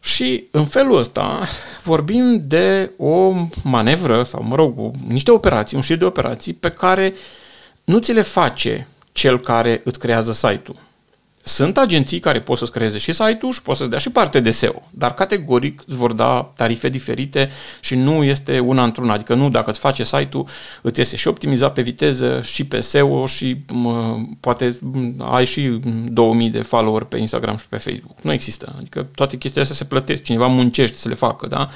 Și 0.00 0.44
în 0.50 0.64
felul 0.64 0.96
ăsta 0.96 1.48
vorbim 1.82 2.42
de 2.46 2.90
o 2.96 3.32
manevră 3.62 4.22
sau, 4.22 4.42
mă 4.42 4.54
rog, 4.54 4.90
niște 5.06 5.30
operații, 5.30 5.76
un 5.76 5.82
șir 5.82 5.96
de 5.96 6.04
operații 6.04 6.52
pe 6.52 6.70
care 6.70 7.14
nu 7.84 7.98
ți 7.98 8.12
le 8.12 8.22
face 8.22 8.88
cel 9.12 9.40
care 9.40 9.80
îți 9.84 9.98
creează 9.98 10.32
site-ul. 10.32 10.76
Sunt 11.44 11.78
agenții 11.78 12.18
care 12.18 12.40
pot 12.40 12.58
să-ți 12.58 12.72
creeze 12.72 12.98
și 12.98 13.12
site-ul 13.12 13.52
și 13.52 13.62
pot 13.62 13.76
să-ți 13.76 13.90
dea 13.90 13.98
și 13.98 14.10
parte 14.10 14.40
de 14.40 14.50
SEO, 14.50 14.82
dar 14.90 15.14
categoric 15.14 15.82
îți 15.86 15.96
vor 15.96 16.12
da 16.12 16.52
tarife 16.56 16.88
diferite 16.88 17.50
și 17.80 17.94
nu 17.94 18.22
este 18.22 18.58
una 18.58 18.84
într-una. 18.84 19.12
Adică 19.12 19.34
nu, 19.34 19.50
dacă 19.50 19.70
îți 19.70 19.78
face 19.78 20.04
site-ul, 20.04 20.46
îți 20.82 20.98
iese 20.98 21.16
și 21.16 21.28
optimizat 21.28 21.72
pe 21.72 21.82
viteză 21.82 22.40
și 22.42 22.66
pe 22.66 22.80
SEO 22.80 23.26
și 23.26 23.56
mă, 23.72 24.16
poate 24.40 24.78
ai 25.18 25.44
și 25.44 25.80
2000 26.04 26.50
de 26.50 26.62
follower 26.62 27.02
pe 27.02 27.18
Instagram 27.18 27.56
și 27.56 27.66
pe 27.68 27.76
Facebook. 27.76 28.20
Nu 28.20 28.32
există. 28.32 28.74
Adică 28.76 29.06
toate 29.14 29.36
chestiile 29.36 29.62
astea 29.62 29.76
se 29.76 29.84
plătesc. 29.84 30.22
Cineva 30.22 30.46
muncește 30.46 30.96
să 30.96 31.08
le 31.08 31.14
facă, 31.14 31.46
da? 31.46 31.68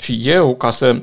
Și 0.00 0.20
eu, 0.24 0.56
ca 0.56 0.70
să 0.70 1.02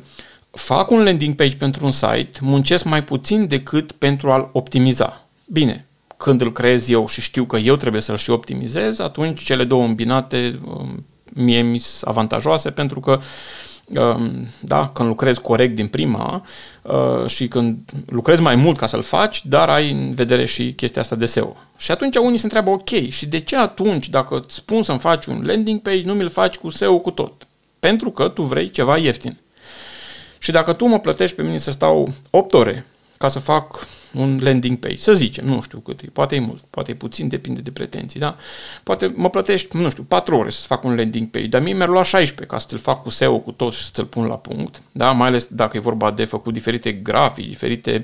fac 0.52 0.92
un 0.92 1.04
landing 1.04 1.36
page 1.36 1.56
pentru 1.56 1.86
un 1.86 1.92
site, 1.92 2.32
muncesc 2.42 2.84
mai 2.84 3.04
puțin 3.04 3.48
decât 3.48 3.92
pentru 3.92 4.32
a-l 4.32 4.50
optimiza. 4.52 5.26
Bine, 5.46 5.89
când 6.20 6.42
îl 6.42 6.52
creez 6.52 6.90
eu 6.90 7.08
și 7.08 7.22
știu 7.22 7.46
că 7.46 7.58
eu 7.58 7.76
trebuie 7.76 8.02
să-l 8.02 8.18
și 8.18 8.30
optimizez, 8.30 9.00
atunci 9.00 9.44
cele 9.44 9.64
două 9.64 9.84
îmbinate 9.84 10.60
um, 10.66 11.06
mie 11.34 11.62
mi 11.62 11.78
sunt 11.78 12.10
avantajoase 12.10 12.72
pentru 12.72 13.00
că 13.00 13.20
um, 13.86 14.48
da, 14.60 14.90
când 14.90 15.08
lucrezi 15.08 15.42
corect 15.42 15.76
din 15.76 15.88
prima 15.88 16.46
uh, 16.82 17.26
și 17.26 17.48
când 17.48 17.78
lucrezi 18.06 18.42
mai 18.42 18.56
mult 18.56 18.78
ca 18.78 18.86
să-l 18.86 19.02
faci, 19.02 19.46
dar 19.46 19.70
ai 19.70 19.92
în 19.92 20.14
vedere 20.14 20.46
și 20.46 20.74
chestia 20.74 21.02
asta 21.02 21.16
de 21.16 21.26
SEO. 21.26 21.56
Și 21.78 21.92
atunci 21.92 22.16
unii 22.16 22.38
se 22.38 22.44
întreabă, 22.44 22.70
ok, 22.70 23.10
și 23.10 23.26
de 23.26 23.40
ce 23.40 23.58
atunci, 23.58 24.10
dacă 24.10 24.36
îți 24.36 24.56
spun 24.56 24.84
să-mi 24.84 25.00
faci 25.00 25.26
un 25.26 25.44
landing 25.46 25.82
page, 25.82 26.06
nu 26.06 26.14
mi-l 26.14 26.30
faci 26.30 26.56
cu 26.56 26.70
SEO 26.70 27.00
cu 27.00 27.12
tot? 27.12 27.48
Pentru 27.80 28.12
că 28.12 28.28
tu 28.28 28.42
vrei 28.42 28.70
ceva 28.70 28.98
ieftin. 28.98 29.38
Și 30.38 30.52
dacă 30.52 30.74
tu 30.74 30.86
mă 30.86 31.00
plătești 31.00 31.36
pe 31.36 31.42
mine 31.42 31.58
să 31.58 31.72
stau 31.72 32.14
8 32.30 32.54
ore 32.54 32.86
ca 33.18 33.28
să 33.28 33.40
fac 33.40 33.88
un 34.14 34.40
landing 34.42 34.78
page, 34.78 34.98
să 34.98 35.14
zicem, 35.14 35.46
nu 35.46 35.62
știu 35.62 35.80
cât 35.80 36.02
e, 36.02 36.06
poate 36.14 36.36
e 36.36 36.40
mult, 36.40 36.64
poate 36.70 36.92
e 36.92 36.94
puțin, 36.94 37.28
depinde 37.28 37.62
de 37.62 37.72
pretenții, 37.72 38.20
da? 38.20 38.36
Poate 38.84 39.14
mă 39.16 39.30
plătești, 39.30 39.78
nu 39.78 39.90
știu, 39.90 40.04
4 40.04 40.38
ore 40.38 40.50
să 40.50 40.66
fac 40.66 40.84
un 40.84 40.96
landing 40.96 41.28
page, 41.28 41.48
dar 41.48 41.62
mie 41.62 41.74
mi-ar 41.74 41.88
lua 41.88 42.04
16 42.04 42.56
ca 42.56 42.58
să-l 42.58 42.80
fac 42.80 43.04
cu 43.04 43.10
SEO, 43.10 43.40
cu 43.40 43.52
tot 43.52 43.74
și 43.74 43.92
să-l 43.94 44.06
pun 44.06 44.26
la 44.26 44.36
punct, 44.36 44.82
da? 44.92 45.12
Mai 45.12 45.28
ales 45.28 45.48
dacă 45.52 45.78
e 45.78 45.80
vorba 45.80 46.12
de 46.12 46.24
făcut 46.24 46.54
diferite 46.54 46.92
grafici, 46.92 47.48
diferite 47.48 48.02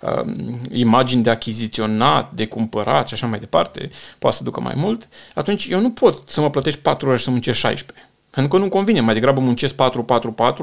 uh, 0.00 0.34
imagini 0.72 1.22
de 1.22 1.30
achiziționat, 1.30 2.32
de 2.32 2.46
cumpărat 2.46 3.08
și 3.08 3.14
așa 3.14 3.26
mai 3.26 3.38
departe, 3.38 3.90
poate 4.18 4.36
să 4.36 4.42
ducă 4.42 4.60
mai 4.60 4.74
mult, 4.76 5.08
atunci 5.34 5.66
eu 5.66 5.80
nu 5.80 5.90
pot 5.90 6.28
să 6.28 6.40
mă 6.40 6.50
plătești 6.50 6.80
4 6.80 7.08
ore 7.08 7.18
să 7.18 7.30
muncesc 7.30 7.58
16. 7.58 8.07
Pentru 8.38 8.56
că 8.56 8.64
nu 8.64 8.70
convine, 8.70 9.00
mai 9.00 9.14
degrabă 9.14 9.40
muncesc 9.40 9.74
4-4-4 9.74 9.76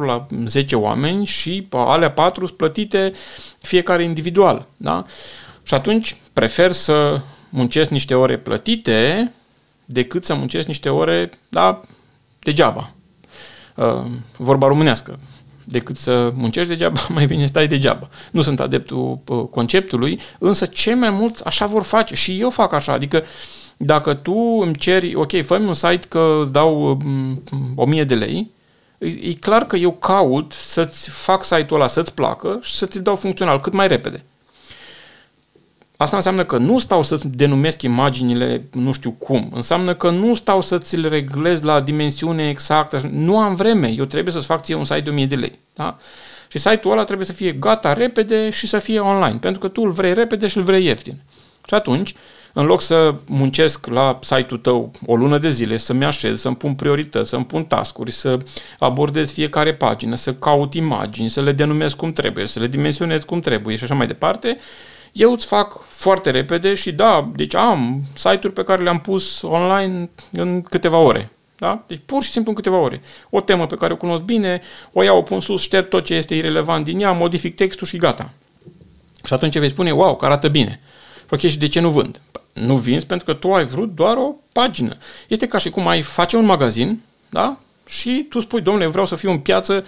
la 0.05 0.27
10 0.45 0.75
oameni 0.75 1.25
și 1.25 1.67
alea 1.69 2.11
4 2.11 2.45
sunt 2.45 2.57
plătite 2.57 3.11
fiecare 3.61 4.03
individual. 4.03 4.67
Da? 4.77 5.05
Și 5.63 5.73
atunci 5.73 6.15
prefer 6.33 6.71
să 6.71 7.21
muncesc 7.49 7.89
niște 7.89 8.15
ore 8.15 8.37
plătite 8.37 9.31
decât 9.85 10.25
să 10.25 10.33
muncesc 10.33 10.67
niște 10.67 10.89
ore 10.89 11.29
da, 11.49 11.81
degeaba. 12.39 12.91
Uh, 13.75 14.05
vorba 14.37 14.67
românească. 14.67 15.19
Decât 15.63 15.97
să 15.97 16.31
muncești 16.35 16.69
degeaba, 16.69 16.99
mai 17.13 17.25
bine 17.25 17.45
stai 17.45 17.67
degeaba. 17.67 18.09
Nu 18.31 18.41
sunt 18.41 18.59
adeptul 18.59 19.19
uh, 19.27 19.45
conceptului, 19.51 20.19
însă 20.39 20.65
cei 20.65 20.93
mai 20.93 21.09
mulți 21.09 21.45
așa 21.45 21.65
vor 21.65 21.83
face 21.83 22.15
și 22.15 22.39
eu 22.39 22.49
fac 22.49 22.73
așa. 22.73 22.93
Adică 22.93 23.17
uh, 23.17 23.64
dacă 23.77 24.13
tu 24.13 24.59
îmi 24.61 24.75
ceri, 24.75 25.15
ok, 25.15 25.45
fă 25.45 25.55
un 25.55 25.73
site 25.73 26.07
că 26.07 26.39
îți 26.41 26.51
dau 26.51 26.89
um, 26.89 27.43
1000 27.75 28.03
de 28.03 28.15
lei, 28.15 28.51
e, 28.97 29.07
e 29.07 29.33
clar 29.33 29.65
că 29.65 29.75
eu 29.75 29.91
caut 29.91 30.53
să-ți 30.53 31.09
fac 31.09 31.43
site-ul 31.43 31.79
ăla 31.79 31.87
să-ți 31.87 32.13
placă 32.13 32.59
și 32.61 32.75
să-ți 32.75 33.03
dau 33.03 33.15
funcțional 33.15 33.59
cât 33.59 33.73
mai 33.73 33.87
repede. 33.87 34.23
Asta 35.97 36.15
înseamnă 36.15 36.45
că 36.45 36.57
nu 36.57 36.79
stau 36.79 37.03
să-ți 37.03 37.27
denumesc 37.27 37.81
imaginile 37.81 38.65
nu 38.71 38.91
știu 38.91 39.11
cum. 39.11 39.51
Înseamnă 39.53 39.95
că 39.95 40.09
nu 40.09 40.35
stau 40.35 40.61
să-ți 40.61 40.97
le 40.97 41.07
reglez 41.07 41.61
la 41.61 41.81
dimensiune 41.81 42.49
exactă. 42.49 43.09
Nu 43.11 43.39
am 43.39 43.55
vreme. 43.55 43.87
Eu 43.87 44.05
trebuie 44.05 44.33
să-ți 44.33 44.45
fac 44.45 44.63
ție 44.63 44.75
un 44.75 44.83
site 44.83 44.99
de 44.99 45.09
1000 45.09 45.25
de 45.25 45.35
lei. 45.35 45.59
Da? 45.73 45.97
Și 46.47 46.57
site-ul 46.57 46.93
ăla 46.93 47.03
trebuie 47.03 47.25
să 47.25 47.33
fie 47.33 47.51
gata 47.51 47.93
repede 47.93 48.49
și 48.49 48.67
să 48.67 48.79
fie 48.79 48.99
online. 48.99 49.37
Pentru 49.37 49.59
că 49.59 49.67
tu 49.67 49.81
îl 49.81 49.91
vrei 49.91 50.13
repede 50.13 50.47
și 50.47 50.57
îl 50.57 50.63
vrei 50.63 50.85
ieftin. 50.85 51.21
Și 51.67 51.73
atunci, 51.73 52.13
în 52.57 52.65
loc 52.65 52.81
să 52.81 53.15
muncesc 53.25 53.87
la 53.87 54.19
site-ul 54.21 54.59
tău 54.59 54.91
o 55.05 55.15
lună 55.15 55.37
de 55.37 55.49
zile, 55.49 55.77
să-mi 55.77 56.05
așez, 56.05 56.39
să-mi 56.39 56.55
pun 56.55 56.73
priorități, 56.73 57.29
să-mi 57.29 57.45
pun 57.45 57.63
tascuri, 57.63 58.11
să 58.11 58.37
abordez 58.79 59.31
fiecare 59.31 59.73
pagină, 59.73 60.15
să 60.15 60.33
caut 60.33 60.73
imagini, 60.73 61.29
să 61.29 61.41
le 61.41 61.51
denumesc 61.51 61.95
cum 61.95 62.13
trebuie, 62.13 62.45
să 62.45 62.59
le 62.59 62.67
dimensionez 62.67 63.23
cum 63.23 63.39
trebuie 63.39 63.75
și 63.75 63.83
așa 63.83 63.93
mai 63.93 64.07
departe, 64.07 64.57
eu 65.11 65.31
îți 65.31 65.45
fac 65.45 65.81
foarte 65.87 66.29
repede 66.29 66.73
și 66.73 66.91
da, 66.91 67.29
deci 67.35 67.55
am 67.55 68.03
site-uri 68.13 68.53
pe 68.53 68.63
care 68.63 68.83
le-am 68.83 68.99
pus 68.99 69.41
online 69.41 70.09
în 70.31 70.61
câteva 70.61 70.97
ore. 70.97 71.31
Da? 71.57 71.83
Deci 71.87 72.01
pur 72.05 72.23
și 72.23 72.31
simplu 72.31 72.49
în 72.49 72.55
câteva 72.55 72.77
ore. 72.77 73.01
O 73.29 73.41
temă 73.41 73.67
pe 73.67 73.75
care 73.75 73.93
o 73.93 73.95
cunosc 73.95 74.23
bine, 74.23 74.61
o 74.91 75.03
iau, 75.03 75.17
o 75.17 75.21
pun 75.21 75.39
sus, 75.39 75.61
șterg 75.61 75.87
tot 75.87 76.03
ce 76.03 76.13
este 76.13 76.35
irelevant 76.35 76.85
din 76.85 76.99
ea, 76.99 77.11
modific 77.11 77.55
textul 77.55 77.87
și 77.87 77.97
gata. 77.97 78.29
Și 79.25 79.33
atunci 79.33 79.57
vei 79.57 79.69
spune, 79.69 79.91
wow, 79.91 80.15
că 80.15 80.25
arată 80.25 80.47
bine. 80.47 80.79
Ok, 81.29 81.39
și 81.39 81.57
de 81.57 81.67
ce 81.67 81.79
nu 81.79 81.89
vând? 81.89 82.21
Nu 82.55 82.75
vinzi 82.77 83.05
pentru 83.05 83.25
că 83.25 83.33
tu 83.33 83.53
ai 83.53 83.65
vrut 83.65 83.95
doar 83.95 84.17
o 84.17 84.35
pagină. 84.51 84.97
Este 85.27 85.47
ca 85.47 85.57
și 85.57 85.69
cum 85.69 85.87
ai 85.87 86.01
face 86.01 86.37
un 86.37 86.45
magazin, 86.45 87.01
da? 87.29 87.57
Și 87.85 88.25
tu 88.29 88.39
spui, 88.39 88.61
domnule, 88.61 88.87
vreau 88.87 89.05
să 89.05 89.15
fiu 89.15 89.31
în 89.31 89.39
piață 89.39 89.85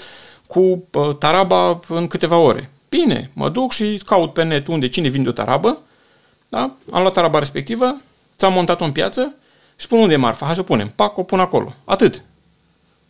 cu 0.48 0.60
uh, 0.60 1.16
taraba 1.20 1.80
în 1.88 2.08
câteva 2.08 2.38
ore. 2.38 2.72
Bine, 2.90 3.32
mă 3.34 3.50
duc 3.50 3.72
și 3.72 4.02
caut 4.06 4.34
pe 4.34 4.44
net 4.44 4.68
unde 4.68 4.90
cine 4.90 5.08
vinde 5.08 5.30
o 5.30 5.32
tarabă, 5.32 5.82
da? 6.50 6.60
Am 6.92 7.02
luat 7.02 7.14
taraba 7.14 7.40
respectivă, 7.40 8.02
ți-am 8.38 8.54
montat-o 8.54 8.84
în 8.84 8.92
piață 8.92 9.36
și 9.76 9.86
spun 9.86 10.00
unde 10.00 10.14
e 10.14 10.18
marfa, 10.18 10.46
hai 10.46 10.56
să 10.56 10.62
o 10.62 10.64
punem, 10.64 10.92
pac, 10.96 11.18
o 11.18 11.24
pun 11.24 11.40
acolo. 11.40 11.74
Atât. 11.86 12.24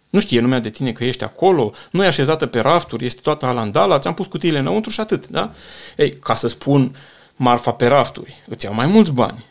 Nu 0.10 0.20
știe 0.20 0.40
lumea 0.40 0.60
de 0.60 0.70
tine 0.70 0.92
că 0.92 1.04
ești 1.04 1.24
acolo, 1.24 1.72
nu 1.92 2.04
e 2.04 2.08
așezată 2.08 2.46
pe 2.46 2.60
rafturi, 2.60 3.06
este 3.06 3.22
toată 3.22 3.46
alandala, 3.46 4.00
ți-am 4.00 4.14
pus 4.14 4.26
cutiile 4.26 4.60
înăuntru 4.60 4.92
și 4.92 5.00
atât, 5.00 5.28
da? 5.28 5.52
Ei, 5.96 6.18
ca 6.20 6.36
să 6.36 6.48
spun 6.48 6.96
marfa 7.36 7.72
pe 7.72 7.88
rafturi, 7.88 8.44
îți 8.48 8.66
iau 8.66 8.74
mai 8.74 8.86
mulți 8.86 9.12
bani. 9.12 9.46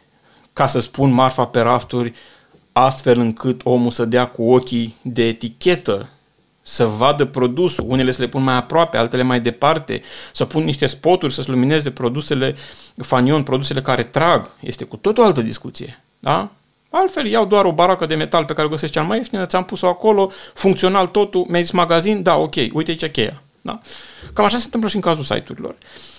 Ca 0.57 0.67
să 0.67 0.79
spun 0.79 1.11
marfa 1.11 1.45
pe 1.45 1.61
rafturi, 1.61 2.13
astfel 2.73 3.19
încât 3.19 3.61
omul 3.65 3.91
să 3.91 4.05
dea 4.05 4.27
cu 4.27 4.53
ochii 4.53 4.97
de 5.03 5.27
etichetă, 5.27 6.09
să 6.63 6.85
vadă 6.87 7.25
produsul, 7.25 7.85
unele 7.89 8.11
să 8.11 8.23
le 8.23 8.29
pun 8.29 8.43
mai 8.43 8.55
aproape, 8.55 8.97
altele 8.97 9.23
mai 9.23 9.41
departe, 9.41 10.03
să 10.33 10.45
pun 10.45 10.65
niște 10.65 10.87
spoturi, 10.87 11.35
să-ți 11.35 11.49
lumineze 11.49 11.91
produsele 11.91 12.55
fanion, 12.97 13.43
produsele 13.43 13.81
care 13.81 14.03
trag. 14.03 14.51
Este 14.61 14.85
cu 14.85 14.97
tot 14.97 15.19
o 15.19 15.25
altă 15.25 15.43
discuție. 15.43 16.03
Da? 16.19 16.51
Altfel, 16.91 17.27
iau 17.27 17.47
doar 17.47 17.65
o 17.65 17.73
baracă 17.73 18.07
de 18.07 18.15
metal 18.15 18.45
pe 18.45 18.53
care 18.53 18.67
o 18.67 18.71
găsesc 18.71 18.93
cel 18.93 19.03
mai 19.03 19.17
ieftină, 19.17 19.47
ți-am 19.47 19.65
pus-o 19.65 19.87
acolo, 19.87 20.31
funcțional 20.55 21.07
totul, 21.07 21.47
mi-ai 21.49 21.63
zis 21.63 21.73
magazin, 21.73 22.23
da, 22.23 22.37
ok, 22.37 22.55
uite 22.73 22.91
aici 22.91 23.11
cheia. 23.11 23.43
Da? 23.61 23.81
Cam 24.33 24.45
așa 24.45 24.57
se 24.57 24.65
întâmplă 24.65 24.89
și 24.89 24.97
în 24.97 25.03
cazul 25.03 25.25
site-urilor. 25.25 25.71
uh, 25.71 26.16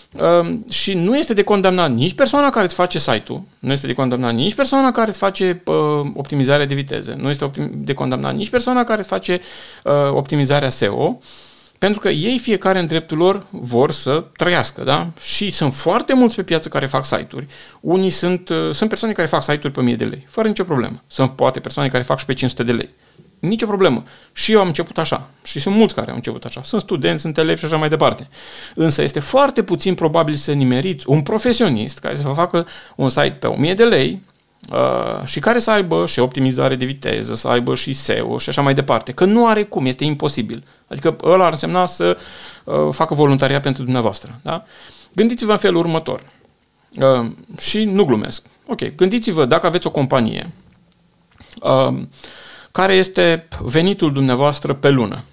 și 0.69 0.93
nu 0.93 1.17
este 1.17 1.33
de 1.33 1.43
condamnat 1.43 1.91
nici 1.91 2.13
persoana 2.13 2.49
care 2.49 2.65
îți 2.65 2.75
face 2.75 2.99
site-ul, 2.99 3.41
nu 3.59 3.71
este 3.71 3.87
de 3.87 3.93
condamnat 3.93 4.33
nici 4.33 4.53
persoana 4.53 4.91
care 4.91 5.09
îți 5.09 5.17
face 5.17 5.61
uh, 5.65 5.75
optimizarea 6.13 6.65
de 6.65 6.73
viteză, 6.73 7.15
nu 7.19 7.29
este 7.29 7.51
de 7.73 7.93
condamnat 7.93 8.35
nici 8.35 8.49
persoana 8.49 8.83
care 8.83 8.99
îți 8.99 9.07
face 9.07 9.41
uh, 9.83 9.93
optimizarea 10.11 10.69
SEO, 10.69 11.19
pentru 11.77 11.99
că 11.99 12.09
ei 12.09 12.37
fiecare 12.37 12.79
în 12.79 12.87
dreptul 12.87 13.17
lor 13.17 13.45
vor 13.49 13.91
să 13.91 14.23
trăiască, 14.35 14.83
da? 14.83 15.07
Și 15.21 15.51
sunt 15.51 15.73
foarte 15.73 16.13
mulți 16.13 16.35
pe 16.35 16.43
piață 16.43 16.69
care 16.69 16.85
fac 16.85 17.05
site-uri. 17.05 17.47
Unii 17.79 18.09
sunt, 18.09 18.49
uh, 18.49 18.69
sunt 18.71 18.89
persoane 18.89 19.13
care 19.13 19.27
fac 19.27 19.41
site-uri 19.41 19.71
pe 19.73 19.79
1000 19.79 19.95
de 19.95 20.05
lei, 20.05 20.25
fără 20.29 20.47
nicio 20.47 20.63
problemă. 20.63 21.03
Sunt 21.07 21.31
poate 21.31 21.59
persoane 21.59 21.89
care 21.89 22.03
fac 22.03 22.19
și 22.19 22.25
pe 22.25 22.33
500 22.33 22.63
de 22.63 22.71
lei. 22.71 22.89
Nicio 23.39 23.65
problemă. 23.65 24.03
Și 24.33 24.51
eu 24.51 24.59
am 24.59 24.67
început 24.67 24.97
așa. 24.97 25.29
Și 25.43 25.59
sunt 25.59 25.75
mulți 25.75 25.95
care 25.95 26.09
au 26.09 26.15
început 26.15 26.43
așa. 26.43 26.61
Sunt 26.63 26.81
studenți, 26.81 27.21
sunt 27.21 27.37
elevi 27.37 27.59
și 27.59 27.65
așa 27.65 27.77
mai 27.77 27.89
departe. 27.89 28.29
Însă 28.75 29.01
este 29.01 29.19
foarte 29.19 29.63
puțin 29.63 29.95
probabil 29.95 30.33
să 30.33 30.51
nimeriți 30.51 31.09
un 31.09 31.21
profesionist 31.21 31.99
care 31.99 32.15
să 32.15 32.21
vă 32.21 32.33
facă 32.33 32.67
un 32.95 33.09
site 33.09 33.37
pe 33.39 33.47
1000 33.47 33.73
de 33.73 33.83
lei 33.83 34.21
uh, 34.71 35.25
și 35.25 35.39
care 35.39 35.59
să 35.59 35.71
aibă 35.71 36.05
și 36.05 36.19
optimizare 36.19 36.75
de 36.75 36.85
viteză, 36.85 37.35
să 37.35 37.47
aibă 37.47 37.75
și 37.75 37.93
SEO 37.93 38.37
și 38.37 38.49
așa 38.49 38.61
mai 38.61 38.73
departe. 38.73 39.11
Că 39.11 39.25
nu 39.25 39.47
are 39.47 39.63
cum, 39.63 39.85
este 39.85 40.03
imposibil. 40.03 40.63
Adică 40.87 41.15
ăla 41.23 41.45
ar 41.45 41.51
însemna 41.51 41.85
să 41.85 42.17
uh, 42.63 42.75
facă 42.91 43.13
voluntaria 43.13 43.59
pentru 43.59 43.83
dumneavoastră. 43.83 44.39
Da? 44.41 44.63
Gândiți-vă 45.13 45.51
în 45.51 45.57
felul 45.57 45.79
următor. 45.79 46.21
Uh, 46.95 47.31
și 47.59 47.83
nu 47.83 48.05
glumesc. 48.05 48.45
Ok, 48.67 48.95
gândiți-vă 48.95 49.45
dacă 49.45 49.67
aveți 49.67 49.87
o 49.87 49.91
companie 49.91 50.49
uh, 51.61 51.97
care 52.77 52.93
este 52.93 53.47
venitul 53.59 54.13
dumneavoastră 54.13 54.73
pe 54.73 54.89
lună. 54.89 55.23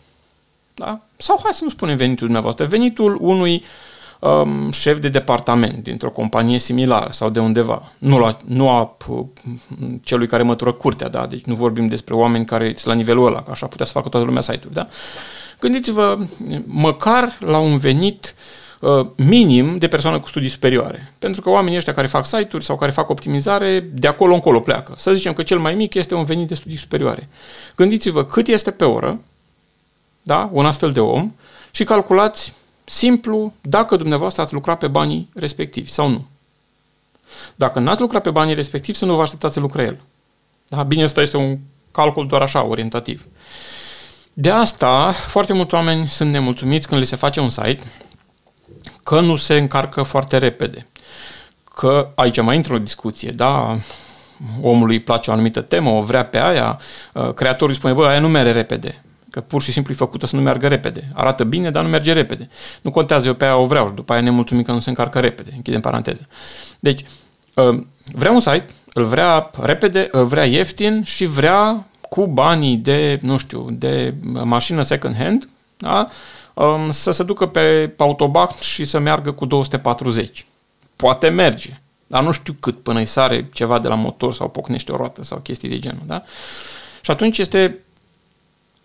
Da? 0.74 1.00
Sau 1.16 1.40
hai 1.42 1.52
să 1.52 1.64
nu 1.64 1.70
spunem 1.70 1.96
venitul 1.96 2.24
dumneavoastră, 2.24 2.64
venitul 2.64 3.18
unui 3.20 3.64
um, 4.18 4.70
șef 4.70 4.98
de 4.98 5.08
departament 5.08 5.82
dintr-o 5.82 6.10
companie 6.10 6.58
similară 6.58 7.08
sau 7.12 7.30
de 7.30 7.40
undeva. 7.40 7.92
Nu, 7.98 8.18
la, 8.18 8.36
nu 8.44 8.68
a 8.68 8.96
uh, 9.08 9.24
celui 10.02 10.26
care 10.26 10.42
mătură 10.42 10.72
curtea, 10.72 11.08
da? 11.08 11.26
deci 11.26 11.44
nu 11.44 11.54
vorbim 11.54 11.86
despre 11.86 12.14
oameni 12.14 12.44
care 12.44 12.64
sunt 12.64 12.84
la 12.84 12.94
nivelul 12.94 13.26
ăla, 13.26 13.42
că 13.42 13.50
așa 13.50 13.66
putea 13.66 13.86
să 13.86 13.92
facă 13.92 14.08
toată 14.08 14.26
lumea 14.26 14.42
site-uri. 14.42 14.74
Da? 14.74 14.88
Gândiți-vă 15.60 16.18
măcar 16.64 17.38
la 17.40 17.58
un 17.58 17.78
venit 17.78 18.24
uh, 18.24 18.32
Uh, 18.34 18.63
minim 19.16 19.78
de 19.78 19.88
persoană 19.88 20.20
cu 20.20 20.28
studii 20.28 20.48
superioare. 20.48 21.12
Pentru 21.18 21.40
că 21.40 21.50
oamenii 21.50 21.76
ăștia 21.76 21.94
care 21.94 22.06
fac 22.06 22.26
site-uri 22.26 22.64
sau 22.64 22.76
care 22.76 22.90
fac 22.90 23.08
optimizare, 23.08 23.80
de 23.80 24.06
acolo 24.06 24.34
încolo 24.34 24.60
pleacă. 24.60 24.94
Să 24.96 25.12
zicem 25.12 25.32
că 25.32 25.42
cel 25.42 25.58
mai 25.58 25.74
mic 25.74 25.94
este 25.94 26.14
un 26.14 26.24
venit 26.24 26.48
de 26.48 26.54
studii 26.54 26.78
superioare. 26.78 27.28
Gândiți-vă 27.76 28.24
cât 28.24 28.46
este 28.46 28.70
pe 28.70 28.84
oră, 28.84 29.20
da, 30.22 30.48
un 30.52 30.66
astfel 30.66 30.92
de 30.92 31.00
om, 31.00 31.32
și 31.70 31.84
calculați 31.84 32.52
simplu 32.84 33.52
dacă 33.60 33.96
dumneavoastră 33.96 34.42
ați 34.42 34.52
lucrat 34.52 34.78
pe 34.78 34.88
banii 34.88 35.28
respectivi 35.34 35.90
sau 35.90 36.08
nu. 36.08 36.26
Dacă 37.54 37.78
n-ați 37.78 38.00
lucrat 38.00 38.22
pe 38.22 38.30
banii 38.30 38.54
respectivi, 38.54 38.98
să 38.98 39.04
nu 39.04 39.14
vă 39.14 39.22
așteptați 39.22 39.54
să 39.54 39.60
lucre 39.60 39.82
el. 39.82 40.00
Da? 40.68 40.82
Bine, 40.82 41.02
asta 41.02 41.20
este 41.20 41.36
un 41.36 41.58
calcul 41.90 42.26
doar 42.26 42.42
așa, 42.42 42.64
orientativ. 42.64 43.26
De 44.32 44.50
asta, 44.50 45.12
foarte 45.12 45.52
mulți 45.52 45.74
oameni 45.74 46.06
sunt 46.06 46.30
nemulțumiți 46.30 46.88
când 46.88 47.00
le 47.00 47.06
se 47.06 47.16
face 47.16 47.40
un 47.40 47.48
site 47.48 47.82
că 49.04 49.20
nu 49.20 49.36
se 49.36 49.56
încarcă 49.56 50.02
foarte 50.02 50.38
repede. 50.38 50.86
Că 51.74 52.08
aici 52.14 52.40
mai 52.40 52.56
intră 52.56 52.74
o 52.74 52.78
discuție, 52.78 53.30
da, 53.30 53.78
omului 54.60 54.94
îi 54.94 55.02
place 55.02 55.30
o 55.30 55.32
anumită 55.32 55.60
temă, 55.60 55.90
o 55.90 56.02
vrea 56.02 56.24
pe 56.24 56.40
aia, 56.40 56.80
uh, 57.12 57.32
creatorul 57.32 57.68
îi 57.68 57.74
spune, 57.74 57.92
bă, 57.92 58.06
aia 58.06 58.20
nu 58.20 58.28
merge 58.28 58.52
repede. 58.52 59.04
Că 59.30 59.40
pur 59.40 59.62
și 59.62 59.72
simplu 59.72 59.92
e 59.92 59.96
făcută 59.96 60.26
să 60.26 60.36
nu 60.36 60.42
meargă 60.42 60.68
repede. 60.68 61.08
Arată 61.14 61.44
bine, 61.44 61.70
dar 61.70 61.82
nu 61.82 61.88
merge 61.88 62.12
repede. 62.12 62.48
Nu 62.82 62.90
contează, 62.90 63.26
eu 63.26 63.34
pe 63.34 63.44
aia 63.44 63.56
o 63.56 63.66
vreau 63.66 63.88
și 63.88 63.94
după 63.94 64.12
aia 64.12 64.22
nemulțumim 64.22 64.62
că 64.62 64.72
nu 64.72 64.80
se 64.80 64.88
încarcă 64.88 65.20
repede. 65.20 65.50
Închidem 65.54 65.80
paranteză. 65.80 66.28
Deci, 66.80 67.04
uh, 67.54 67.82
vrea 68.12 68.30
un 68.30 68.40
site, 68.40 68.66
îl 68.92 69.04
vrea 69.04 69.50
repede, 69.60 70.08
îl 70.10 70.24
vrea 70.24 70.44
ieftin 70.44 71.02
și 71.04 71.24
vrea 71.24 71.86
cu 72.00 72.26
banii 72.26 72.76
de, 72.76 73.18
nu 73.22 73.36
știu, 73.36 73.66
de 73.70 74.14
mașină 74.22 74.82
second 74.82 75.16
hand, 75.16 75.48
da? 75.76 76.08
Um, 76.54 76.90
să 76.90 77.10
se 77.10 77.22
ducă 77.22 77.46
pe 77.46 77.94
autobac 77.96 78.60
și 78.60 78.84
să 78.84 78.98
meargă 78.98 79.32
cu 79.32 79.46
240. 79.46 80.46
Poate 80.96 81.28
merge, 81.28 81.80
dar 82.06 82.22
nu 82.22 82.32
știu 82.32 82.56
cât 82.60 82.82
până 82.82 82.98
îi 82.98 83.04
sare 83.04 83.48
ceva 83.52 83.78
de 83.78 83.88
la 83.88 83.94
motor 83.94 84.32
sau 84.32 84.48
pocnește 84.48 84.92
o 84.92 84.96
roată 84.96 85.24
sau 85.24 85.38
chestii 85.38 85.68
de 85.68 85.78
genul. 85.78 86.02
Da? 86.06 86.22
Și 87.00 87.10
atunci 87.10 87.38
este 87.38 87.78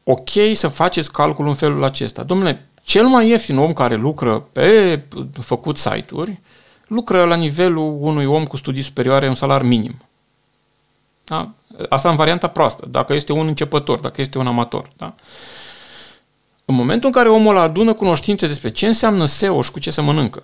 ok 0.04 0.30
să 0.54 0.68
faceți 0.68 1.12
calculul 1.12 1.50
în 1.50 1.56
felul 1.56 1.84
acesta. 1.84 2.24
Domnule, 2.24 2.68
cel 2.84 3.08
mai 3.08 3.28
ieftin 3.28 3.58
om 3.58 3.74
care 3.74 3.96
lucră 3.96 4.40
pe 4.52 5.02
făcut 5.42 5.78
site-uri, 5.78 6.40
lucră 6.88 7.24
la 7.24 7.36
nivelul 7.36 7.98
unui 8.00 8.26
om 8.26 8.46
cu 8.46 8.58
studii 8.58 8.82
superioare, 8.82 9.28
un 9.28 9.36
salar 9.36 9.62
minim. 9.62 10.02
Da? 11.24 11.50
Asta 11.90 12.10
în 12.10 12.16
varianta 12.16 12.48
proastă, 12.48 12.86
dacă 12.92 13.14
este 13.14 13.32
un 13.32 13.48
începător, 13.48 14.00
dacă 14.00 14.22
este 14.22 14.38
un 14.38 14.48
amator. 14.48 14.90
Da? 14.98 15.14
În 16.70 16.76
momentul 16.76 17.08
în 17.08 17.14
care 17.14 17.30
omul 17.30 17.58
adună 17.58 17.94
cunoștințe 17.94 18.48
despre 18.48 18.70
ce 18.70 18.88
înseamnă 18.88 19.26
SEO 19.26 19.62
și 19.62 19.72
cu 19.72 19.80
ce 19.80 19.92
se 19.92 20.02
mănâncă, 20.02 20.44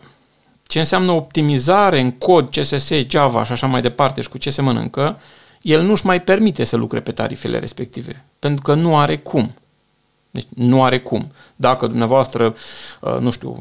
ce 0.68 0.80
înseamnă 0.80 1.12
optimizare 1.12 2.00
în 2.00 2.12
cod, 2.12 2.50
CSS, 2.50 2.92
Java 3.10 3.44
și 3.44 3.52
așa 3.52 3.68
mai 3.68 3.82
departe 3.82 4.22
și 4.22 4.30
cu 4.30 4.38
ce 4.38 4.50
se 4.50 4.62
mănâncă, 4.62 5.20
el 5.62 5.82
nu-și 5.82 6.06
mai 6.06 6.22
permite 6.22 6.64
să 6.64 6.76
lucre 6.76 7.00
pe 7.00 7.12
tarifele 7.12 7.60
respective, 7.60 8.24
pentru 8.40 8.62
că 8.62 8.74
nu 8.74 8.98
are 8.98 9.18
cum. 9.18 9.54
Deci 10.36 10.48
nu 10.56 10.84
are 10.84 11.00
cum. 11.00 11.32
Dacă 11.56 11.88
dumneavoastră, 11.88 12.56
uh, 13.02 13.18
nu 13.20 13.32
știu, 13.32 13.56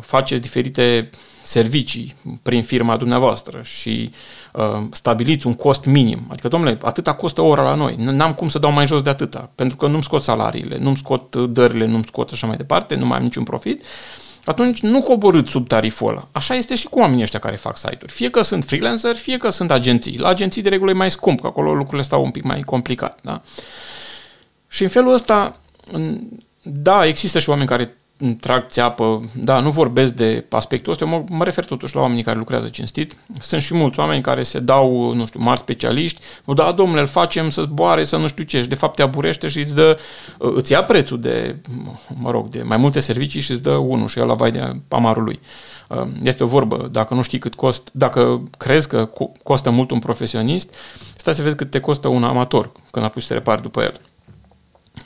faceți 0.00 0.42
diferite 0.42 1.10
servicii 1.42 2.14
prin 2.42 2.62
firma 2.62 2.96
dumneavoastră 2.96 3.60
și 3.62 4.10
uh, 4.52 4.82
stabiliți 4.92 5.46
un 5.46 5.54
cost 5.54 5.84
minim, 5.84 6.20
adică, 6.28 6.48
domnule, 6.48 6.78
atâta 6.82 7.14
costă 7.14 7.40
ora 7.40 7.62
la 7.62 7.74
noi, 7.74 7.94
n-am 7.98 8.34
cum 8.34 8.48
să 8.48 8.58
dau 8.58 8.72
mai 8.72 8.86
jos 8.86 9.02
de 9.02 9.10
atâta, 9.10 9.50
pentru 9.54 9.76
că 9.76 9.86
nu-mi 9.86 10.02
scot 10.02 10.22
salariile, 10.22 10.78
nu-mi 10.78 10.96
scot 10.96 11.34
uh, 11.34 11.50
dările, 11.50 11.86
nu-mi 11.86 12.04
scot 12.04 12.30
așa 12.32 12.46
mai 12.46 12.56
departe, 12.56 12.94
nu 12.94 13.06
mai 13.06 13.16
am 13.16 13.22
niciun 13.22 13.42
profit, 13.42 13.84
atunci 14.44 14.80
nu 14.80 15.00
coborâți 15.00 15.50
sub 15.50 15.68
tariful 15.68 16.08
ăla. 16.08 16.28
Așa 16.32 16.54
este 16.54 16.74
și 16.74 16.88
cu 16.88 16.98
oamenii 16.98 17.22
ăștia 17.22 17.38
care 17.38 17.56
fac 17.56 17.76
site-uri. 17.76 18.12
Fie 18.12 18.30
că 18.30 18.42
sunt 18.42 18.64
freelancer, 18.64 19.14
fie 19.14 19.36
că 19.36 19.50
sunt 19.50 19.70
agenții. 19.70 20.18
La 20.18 20.28
agenții 20.28 20.62
de 20.62 20.68
regulă 20.68 20.90
e 20.90 20.94
mai 20.94 21.10
scump, 21.10 21.40
că 21.40 21.46
acolo 21.46 21.74
lucrurile 21.74 22.02
stau 22.02 22.24
un 22.24 22.30
pic 22.30 22.42
mai 22.42 22.62
complicat. 22.62 23.18
Da? 23.22 23.42
Și 24.68 24.82
în 24.82 24.88
felul 24.88 25.12
ăsta, 25.12 25.56
da, 26.62 27.06
există 27.06 27.38
și 27.38 27.48
oameni 27.48 27.68
care 27.68 27.96
trag 28.40 28.66
țeapă, 28.66 29.30
da, 29.34 29.60
nu 29.60 29.70
vorbesc 29.70 30.12
de 30.12 30.44
aspectul 30.50 30.92
ăsta, 30.92 31.04
mă, 31.04 31.24
mă 31.28 31.44
refer 31.44 31.64
totuși 31.64 31.94
la 31.94 32.00
oamenii 32.00 32.22
care 32.22 32.38
lucrează 32.38 32.68
cinstit. 32.68 33.16
Sunt 33.40 33.62
și 33.62 33.74
mulți 33.74 33.98
oameni 33.98 34.22
care 34.22 34.42
se 34.42 34.58
dau, 34.58 35.12
nu 35.14 35.26
știu, 35.26 35.40
mari 35.40 35.58
specialiști, 35.58 36.20
da, 36.54 36.72
domnule, 36.72 37.00
îl 37.00 37.06
facem 37.06 37.50
să 37.50 37.62
zboare, 37.62 38.04
să 38.04 38.16
nu 38.16 38.26
știu 38.26 38.44
ce, 38.44 38.60
și 38.60 38.68
de 38.68 38.74
fapt 38.74 38.96
te 38.96 39.02
aburește 39.02 39.48
și 39.48 39.58
îți 39.58 39.74
dă, 39.74 39.98
îți 40.38 40.72
ia 40.72 40.84
prețul 40.84 41.20
de, 41.20 41.56
mă 42.14 42.30
rog, 42.30 42.48
de 42.48 42.62
mai 42.62 42.76
multe 42.76 43.00
servicii 43.00 43.40
și 43.40 43.50
îți 43.50 43.62
dă 43.62 43.70
unul 43.70 44.08
și 44.08 44.20
ăla 44.20 44.34
vai 44.34 44.50
de 44.50 44.72
amarul 44.88 45.22
lui. 45.22 45.40
Este 46.22 46.42
o 46.42 46.46
vorbă, 46.46 46.88
dacă 46.92 47.14
nu 47.14 47.22
știi 47.22 47.38
cât 47.38 47.54
cost, 47.54 47.88
dacă 47.92 48.42
crezi 48.58 48.88
că 48.88 49.10
costă 49.42 49.70
mult 49.70 49.90
un 49.90 49.98
profesionist, 49.98 50.74
stai 51.16 51.34
să 51.34 51.42
vezi 51.42 51.56
cât 51.56 51.70
te 51.70 51.80
costă 51.80 52.08
un 52.08 52.24
amator 52.24 52.72
când 52.90 53.04
apuci 53.04 53.22
să 53.22 53.32
repari 53.32 53.62
după 53.62 53.82
el. 53.82 54.00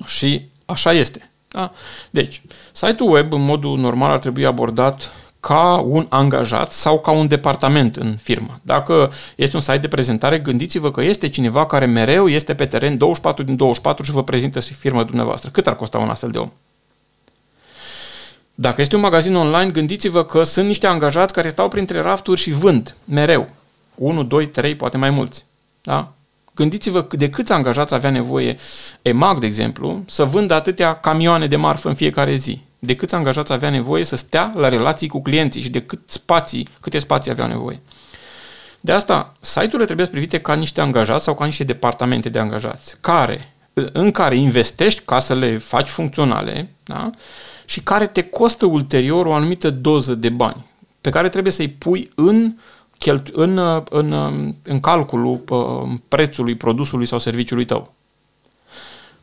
Și 0.05 0.51
așa 0.66 0.92
este. 0.92 1.31
Da? 1.48 1.72
Deci, 2.11 2.42
site-ul 2.72 3.11
web 3.11 3.33
în 3.33 3.44
modul 3.44 3.79
normal 3.79 4.11
ar 4.11 4.18
trebui 4.18 4.46
abordat 4.46 5.12
ca 5.40 5.85
un 5.87 6.07
angajat 6.09 6.72
sau 6.72 7.01
ca 7.01 7.11
un 7.11 7.29
departament 7.29 7.96
în 7.96 8.16
firmă. 8.22 8.61
Dacă 8.62 9.12
este 9.37 9.57
un 9.57 9.62
site 9.62 9.79
de 9.79 9.88
prezentare, 9.88 10.38
gândiți-vă 10.38 10.90
că 10.90 11.03
este 11.03 11.29
cineva 11.29 11.66
care 11.66 11.87
mereu 11.87 12.29
este 12.29 12.55
pe 12.55 12.66
teren 12.66 12.96
24 12.96 13.42
din 13.42 13.57
24 13.57 14.05
și 14.05 14.11
vă 14.11 14.25
prezintă 14.25 14.61
firma 14.61 15.05
dumneavoastră. 15.05 15.51
Cât 15.51 15.66
ar 15.66 15.77
costa 15.77 15.98
un 15.98 16.09
astfel 16.09 16.31
de 16.31 16.38
om? 16.38 16.51
Dacă 18.55 18.81
este 18.81 18.94
un 18.94 19.01
magazin 19.01 19.35
online, 19.35 19.70
gândiți-vă 19.70 20.25
că 20.25 20.42
sunt 20.42 20.66
niște 20.66 20.87
angajați 20.87 21.35
care 21.35 21.48
stau 21.48 21.68
printre 21.68 22.01
rafturi 22.01 22.40
și 22.40 22.51
vând 22.51 22.96
mereu. 23.05 23.48
1, 23.94 24.22
2, 24.22 24.48
3, 24.48 24.77
poate 24.77 24.96
mai 24.96 25.11
mulți. 25.11 25.44
Da? 25.83 26.12
Gândiți-vă 26.55 27.07
de 27.11 27.31
câți 27.31 27.53
angajați 27.53 27.95
avea 27.95 28.11
nevoie 28.11 28.57
EMAG, 29.03 29.38
de 29.38 29.47
exemplu, 29.47 30.05
să 30.07 30.25
vândă 30.25 30.55
atâtea 30.55 30.95
camioane 30.95 31.47
de 31.47 31.57
marfă 31.57 31.88
în 31.88 31.95
fiecare 31.95 32.35
zi. 32.35 32.61
De 32.79 32.97
câți 32.97 33.15
angajați 33.15 33.53
avea 33.53 33.71
nevoie 33.71 34.05
să 34.05 34.17
stea 34.17 34.53
la 34.55 34.69
relații 34.69 35.09
cu 35.09 35.23
clienții 35.23 35.62
și 35.62 35.71
de 35.71 35.83
cât 35.83 36.01
spații, 36.07 36.69
câte 36.81 36.99
spații 36.99 37.31
avea 37.31 37.47
nevoie. 37.47 37.81
De 38.81 38.93
asta, 38.93 39.33
site-urile 39.41 39.85
trebuie 39.85 40.07
să 40.07 40.12
privite 40.12 40.41
ca 40.41 40.55
niște 40.55 40.81
angajați 40.81 41.25
sau 41.25 41.35
ca 41.35 41.45
niște 41.45 41.65
departamente 41.65 42.29
de 42.29 42.38
angajați, 42.38 42.97
care, 43.01 43.53
în 43.93 44.11
care 44.11 44.37
investești 44.37 45.03
ca 45.05 45.19
să 45.19 45.35
le 45.35 45.59
faci 45.59 45.88
funcționale 45.88 46.69
da? 46.85 47.11
și 47.65 47.81
care 47.81 48.07
te 48.07 48.23
costă 48.23 48.67
ulterior 48.67 49.27
o 49.27 49.35
anumită 49.35 49.71
doză 49.71 50.15
de 50.15 50.29
bani, 50.29 50.65
pe 51.01 51.11
care 51.11 51.29
trebuie 51.29 51.53
să-i 51.53 51.69
pui 51.69 52.11
în 52.15 52.55
în, 53.33 53.83
în, 53.91 54.12
în 54.62 54.81
calculul 54.81 55.45
prețului 56.09 56.55
produsului 56.55 57.07
sau 57.07 57.19
serviciului 57.19 57.65
tău. 57.65 57.95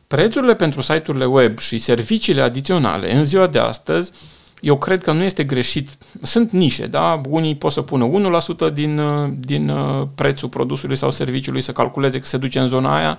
Prețurile 0.06 0.54
pentru 0.54 0.80
site-urile 0.80 1.24
web 1.24 1.58
și 1.58 1.78
serviciile 1.78 2.42
adiționale 2.42 3.14
în 3.14 3.24
ziua 3.24 3.46
de 3.46 3.58
astăzi 3.58 4.12
eu 4.60 4.78
cred 4.78 5.02
că 5.02 5.12
nu 5.12 5.22
este 5.22 5.44
greșit. 5.44 5.88
Sunt 6.22 6.50
nișe, 6.50 6.86
da? 6.86 7.20
Unii 7.28 7.56
pot 7.56 7.72
să 7.72 7.82
pună 7.82 8.04
1% 8.04 8.72
din, 8.72 8.98
uh, 8.98 9.28
din 9.38 9.68
uh, 9.68 10.06
prețul 10.14 10.48
produsului 10.48 10.96
sau 10.96 11.10
serviciului, 11.10 11.60
să 11.60 11.72
calculeze 11.72 12.18
că 12.18 12.26
se 12.26 12.36
duce 12.36 12.58
în 12.58 12.66
zona 12.68 12.96
aia. 12.96 13.18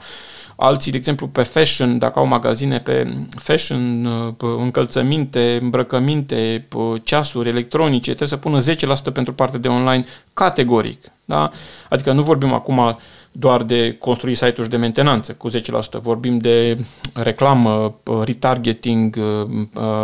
Alții, 0.56 0.92
de 0.92 0.98
exemplu, 0.98 1.28
pe 1.28 1.42
fashion, 1.44 1.98
dacă 1.98 2.20
au 2.20 2.26
magazine 2.26 2.80
pe 2.80 3.26
fashion, 3.36 4.06
uh, 4.06 4.34
pe 4.38 4.46
încălțăminte, 4.46 5.58
îmbrăcăminte, 5.62 6.66
pe 6.68 6.78
ceasuri 7.04 7.50
electronice, 7.50 8.14
trebuie 8.14 8.28
să 8.28 8.38
pună 8.38 8.60
10% 8.60 9.12
pentru 9.14 9.34
partea 9.34 9.60
de 9.60 9.68
online 9.68 10.06
categoric. 10.34 11.12
Da? 11.26 11.50
Adică 11.90 12.12
nu 12.12 12.22
vorbim 12.22 12.54
acum 12.54 12.98
doar 13.32 13.64
de 13.64 13.96
construi 14.00 14.36
site-uri 14.36 14.70
de 14.70 14.78
mentenanță 14.78 15.34
cu 15.34 15.50
10%. 15.50 15.54
Vorbim 16.02 16.38
de 16.38 16.86
reclamă, 17.14 17.96
retargeting, 18.24 19.18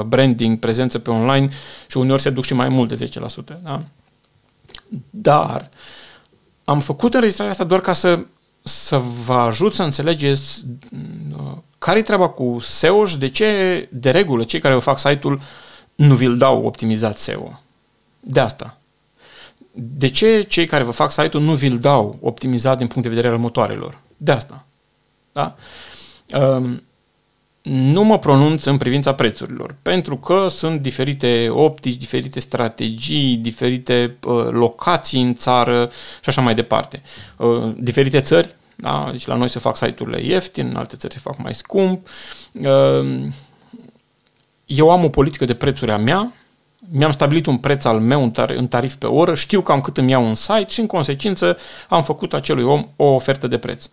branding, 0.05 0.59
prezență 0.59 0.99
pe 0.99 1.09
online 1.09 1.49
și 1.87 1.97
uneori 1.97 2.21
se 2.21 2.29
duc 2.29 2.43
și 2.43 2.53
mai 2.53 2.69
mult 2.69 2.97
de 2.97 3.09
10%. 3.55 3.61
Da? 3.61 3.81
Dar 5.09 5.69
am 6.63 6.79
făcut 6.79 7.13
înregistrarea 7.13 7.51
asta 7.51 7.63
doar 7.63 7.81
ca 7.81 7.93
să, 7.93 8.25
să 8.63 9.01
vă 9.25 9.33
ajut 9.33 9.73
să 9.73 9.83
înțelegeți 9.83 10.65
care 11.77 11.99
e 11.99 12.01
treaba 12.01 12.29
cu 12.29 12.57
SEO 12.61 13.05
și 13.05 13.17
de 13.17 13.29
ce, 13.29 13.87
de 13.91 14.09
regulă, 14.09 14.43
cei 14.43 14.59
care 14.59 14.73
vă 14.73 14.79
fac 14.79 14.99
site-ul 14.99 15.41
nu 15.95 16.15
vi-l 16.15 16.37
dau 16.37 16.65
optimizat 16.65 17.17
SEO. 17.17 17.61
De 18.19 18.39
asta 18.39 18.77
de 19.79 20.09
ce 20.09 20.41
cei 20.41 20.65
care 20.65 20.83
vă 20.83 20.91
fac 20.91 21.11
site-ul 21.11 21.43
nu 21.43 21.53
vi-l 21.53 21.77
dau 21.77 22.17
optimizat 22.21 22.77
din 22.77 22.87
punct 22.87 23.07
de 23.07 23.15
vedere 23.15 23.33
al 23.33 23.39
motoarelor? 23.39 23.99
De 24.17 24.31
asta. 24.31 24.65
Da? 25.31 25.55
Um, 26.39 26.81
nu 27.61 28.03
mă 28.03 28.19
pronunț 28.19 28.63
în 28.63 28.77
privința 28.77 29.13
prețurilor, 29.13 29.75
pentru 29.81 30.17
că 30.17 30.47
sunt 30.49 30.81
diferite 30.81 31.49
optici, 31.49 31.95
diferite 31.95 32.39
strategii, 32.39 33.35
diferite 33.35 34.17
uh, 34.23 34.47
locații 34.49 35.21
în 35.21 35.33
țară 35.33 35.89
și 36.21 36.29
așa 36.29 36.41
mai 36.41 36.55
departe. 36.55 37.01
Uh, 37.37 37.73
diferite 37.77 38.21
țări, 38.21 38.55
da? 38.75 39.07
deci 39.11 39.25
la 39.25 39.35
noi 39.35 39.49
se 39.49 39.59
fac 39.59 39.77
site-urile 39.77 40.23
ieftin, 40.23 40.67
în 40.67 40.75
alte 40.75 40.95
țări 40.95 41.13
se 41.13 41.19
fac 41.19 41.37
mai 41.43 41.53
scump. 41.53 42.07
Uh, 42.51 43.27
eu 44.65 44.91
am 44.91 45.03
o 45.03 45.09
politică 45.09 45.45
de 45.45 45.53
prețuri 45.53 45.91
a 45.91 45.97
mea, 45.97 46.33
mi-am 46.91 47.11
stabilit 47.11 47.45
un 47.45 47.57
preț 47.57 47.85
al 47.85 47.99
meu 47.99 48.33
în 48.47 48.67
tarif 48.67 48.93
pe 48.93 49.05
oră, 49.05 49.33
știu 49.35 49.61
cam 49.61 49.81
cât 49.81 49.97
îmi 49.97 50.11
iau 50.11 50.25
un 50.25 50.35
site 50.35 50.65
și 50.67 50.79
în 50.79 50.85
consecință 50.85 51.57
am 51.89 52.03
făcut 52.03 52.33
acelui 52.33 52.63
om 52.63 52.87
o 52.95 53.05
ofertă 53.05 53.47
de 53.47 53.57
preț. 53.57 53.89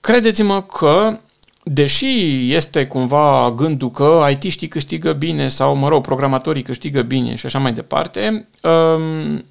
Credeți-mă 0.00 0.62
că 0.62 1.18
deși 1.62 2.54
este 2.54 2.86
cumva 2.86 3.52
gândul 3.56 3.90
că 3.90 4.26
IT-știi 4.30 4.68
câștigă 4.68 5.12
bine 5.12 5.48
sau, 5.48 5.76
mă 5.76 5.88
rog, 5.88 6.02
programatorii 6.02 6.62
câștigă 6.62 7.02
bine 7.02 7.34
și 7.34 7.46
așa 7.46 7.58
mai 7.58 7.72
departe, 7.72 8.48
um, 8.62 9.44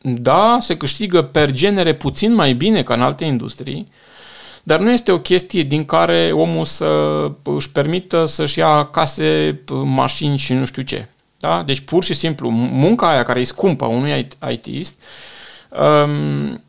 da, 0.00 0.58
se 0.60 0.76
câștigă 0.76 1.22
per 1.22 1.50
genere 1.50 1.94
puțin 1.94 2.34
mai 2.34 2.52
bine 2.52 2.82
ca 2.82 2.94
în 2.94 3.02
alte 3.02 3.24
industrii, 3.24 3.88
dar 4.62 4.80
nu 4.80 4.90
este 4.90 5.12
o 5.12 5.20
chestie 5.20 5.62
din 5.62 5.84
care 5.84 6.30
omul 6.32 6.64
să 6.64 7.30
își 7.42 7.70
permită 7.70 8.24
să-și 8.24 8.58
ia 8.58 8.84
case, 8.84 9.60
mașini 9.84 10.36
și 10.36 10.52
nu 10.52 10.64
știu 10.64 10.82
ce. 10.82 11.08
Da? 11.38 11.62
Deci 11.62 11.80
pur 11.80 12.04
și 12.04 12.14
simplu 12.14 12.48
munca 12.50 13.10
aia 13.10 13.22
care 13.22 13.40
e 13.40 13.44
scumpă 13.44 13.84
a 13.84 13.88
unui 13.88 14.28
ITist 14.50 14.94
um, 15.68 16.62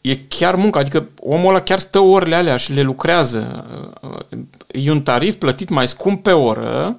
e 0.00 0.16
chiar 0.16 0.54
muncă, 0.54 0.78
adică 0.78 1.08
omul 1.20 1.48
ăla 1.48 1.60
chiar 1.60 1.78
stă 1.78 1.98
orele 1.98 2.34
alea 2.34 2.56
și 2.56 2.72
le 2.72 2.82
lucrează. 2.82 3.66
E 4.66 4.90
un 4.90 5.02
tarif 5.02 5.34
plătit 5.34 5.68
mai 5.68 5.88
scump 5.88 6.22
pe 6.22 6.32
oră, 6.32 6.98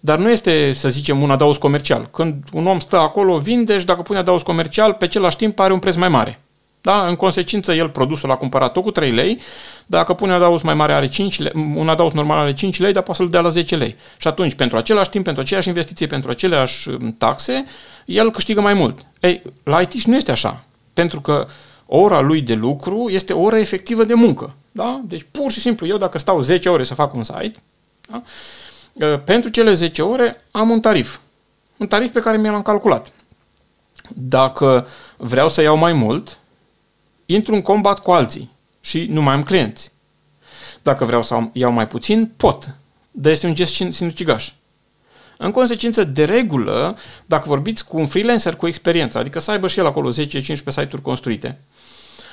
dar 0.00 0.18
nu 0.18 0.30
este, 0.30 0.72
să 0.72 0.88
zicem, 0.88 1.22
un 1.22 1.30
adaos 1.30 1.56
comercial. 1.56 2.08
Când 2.10 2.34
un 2.52 2.66
om 2.66 2.78
stă 2.78 2.98
acolo, 2.98 3.38
vinde 3.38 3.78
și 3.78 3.84
dacă 3.84 4.02
pune 4.02 4.18
adaos 4.18 4.42
comercial, 4.42 4.92
pe 4.92 5.04
același 5.04 5.36
timp 5.36 5.58
are 5.58 5.72
un 5.72 5.78
preț 5.78 5.94
mai 5.94 6.08
mare. 6.08 6.40
Da? 6.82 7.06
În 7.06 7.16
consecință, 7.16 7.72
el 7.72 7.88
produsul 7.88 8.28
l-a 8.28 8.36
cumpărat 8.36 8.72
tot 8.72 8.82
cu 8.82 8.90
3 8.90 9.10
lei, 9.10 9.40
dacă 9.86 10.12
pune 10.12 10.30
un 10.30 10.36
adaos 10.36 10.62
mai 10.62 10.74
mare 10.74 10.92
are 10.92 11.08
5 11.08 11.38
lei, 11.38 11.52
un 11.74 11.88
adaos 11.88 12.12
normal 12.12 12.38
are 12.38 12.54
5 12.54 12.80
lei, 12.80 12.92
dar 12.92 13.02
poate 13.02 13.20
să-l 13.20 13.30
dea 13.30 13.40
la 13.40 13.48
10 13.48 13.76
lei. 13.76 13.96
Și 14.16 14.28
atunci, 14.28 14.54
pentru 14.54 14.76
același 14.76 15.10
timp, 15.10 15.24
pentru 15.24 15.42
aceeași 15.42 15.68
investiție, 15.68 16.06
pentru 16.06 16.30
aceleași 16.30 16.88
um, 16.88 17.14
taxe, 17.18 17.64
el 18.04 18.30
câștigă 18.30 18.60
mai 18.60 18.74
mult. 18.74 18.98
Ei, 19.20 19.42
la 19.62 19.80
IT 19.80 20.02
nu 20.02 20.16
este 20.16 20.30
așa, 20.30 20.64
pentru 20.92 21.20
că 21.20 21.46
ora 21.86 22.20
lui 22.20 22.40
de 22.40 22.54
lucru 22.54 23.08
este 23.08 23.32
o 23.32 23.40
oră 23.40 23.56
efectivă 23.56 24.04
de 24.04 24.14
muncă. 24.14 24.54
Da? 24.72 25.00
Deci, 25.04 25.26
pur 25.30 25.50
și 25.50 25.60
simplu, 25.60 25.86
eu 25.86 25.96
dacă 25.96 26.18
stau 26.18 26.40
10 26.40 26.68
ore 26.68 26.82
să 26.82 26.94
fac 26.94 27.14
un 27.14 27.24
site, 27.24 27.54
da? 28.08 28.22
Uh, 28.92 29.20
pentru 29.24 29.50
cele 29.50 29.72
10 29.72 30.02
ore 30.02 30.42
am 30.50 30.70
un 30.70 30.80
tarif. 30.80 31.18
Un 31.76 31.86
tarif 31.86 32.12
pe 32.12 32.20
care 32.20 32.36
mi 32.36 32.48
l-am 32.48 32.62
calculat. 32.62 33.12
Dacă 34.08 34.86
vreau 35.16 35.48
să 35.48 35.62
iau 35.62 35.76
mai 35.76 35.92
mult, 35.92 36.38
intru 37.32 37.54
în 37.54 37.62
combat 37.62 37.98
cu 37.98 38.10
alții 38.10 38.50
și 38.80 39.06
nu 39.10 39.22
mai 39.22 39.34
am 39.34 39.42
clienți. 39.42 39.92
Dacă 40.82 41.04
vreau 41.04 41.22
să 41.22 41.40
iau 41.52 41.72
mai 41.72 41.88
puțin, 41.88 42.32
pot. 42.36 42.74
Dar 43.10 43.32
este 43.32 43.46
un 43.46 43.54
gest 43.54 43.74
sinucigaș. 43.90 44.52
În 45.38 45.50
consecință, 45.50 46.04
de 46.04 46.24
regulă, 46.24 46.96
dacă 47.26 47.44
vorbiți 47.46 47.86
cu 47.86 47.98
un 47.98 48.06
freelancer 48.06 48.56
cu 48.56 48.66
experiență, 48.66 49.18
adică 49.18 49.38
să 49.38 49.50
aibă 49.50 49.68
și 49.68 49.78
el 49.78 49.86
acolo 49.86 50.10
10-15 50.10 50.12
site-uri 50.66 51.02
construite, 51.02 51.58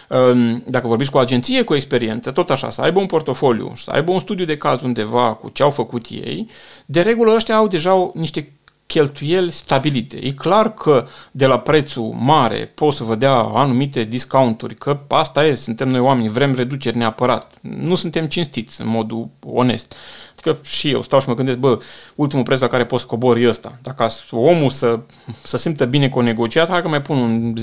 um, 0.09 0.63
dacă 0.67 0.88
vorbiți 0.88 1.12
cu 1.12 1.17
o 1.17 1.19
agenție 1.19 1.63
cu 1.63 1.75
experiență, 1.75 2.31
tot 2.31 2.49
așa, 2.49 2.69
să 2.69 2.81
aibă 2.81 2.99
un 2.99 3.05
portofoliu, 3.05 3.71
să 3.75 3.91
aibă 3.91 4.12
un 4.12 4.19
studiu 4.19 4.45
de 4.45 4.57
caz 4.57 4.81
undeva 4.81 5.33
cu 5.33 5.49
ce 5.49 5.63
au 5.63 5.71
făcut 5.71 6.05
ei, 6.09 6.49
de 6.85 7.01
regulă 7.01 7.33
ăștia 7.35 7.55
au 7.55 7.67
deja 7.67 8.12
niște 8.13 8.51
cheltuieli 8.89 9.52
stabilite. 9.52 10.17
E 10.17 10.32
clar 10.32 10.73
că 10.73 11.08
de 11.32 11.45
la 11.45 11.60
prețul 11.60 12.15
mare 12.19 12.71
pot 12.75 12.93
să 12.93 13.04
vă 13.04 13.15
dea 13.15 13.34
anumite 13.34 14.04
discounturi, 14.04 14.75
că 14.75 14.99
asta 15.08 15.45
e, 15.45 15.54
suntem 15.54 15.89
noi 15.89 15.99
oameni, 15.99 16.30
vrem 16.30 16.56
reduceri 16.56 16.97
neapărat. 16.97 17.52
Nu 17.62 17.95
suntem 17.95 18.25
cinstiți 18.25 18.82
în 18.82 18.88
modul 18.88 19.30
onest. 19.45 19.93
Că 20.41 20.58
și 20.63 20.89
eu 20.89 21.02
stau 21.02 21.19
și 21.19 21.28
mă 21.28 21.34
gândesc, 21.34 21.58
bă, 21.58 21.80
ultimul 22.15 22.43
preț 22.43 22.60
la 22.60 22.67
care 22.67 22.86
pot 22.86 22.99
scobor 22.99 23.38
e 23.38 23.47
ăsta. 23.47 23.80
Dacă 23.82 24.08
omul 24.32 24.69
să, 24.69 24.99
să 25.43 25.58
simtă 25.58 25.86
bine 25.86 26.10
cu 26.10 26.19
negociat, 26.19 26.69
hai 26.69 26.82
că 26.82 26.88
mai 26.88 27.02
pun 27.02 27.17
un 27.17 27.54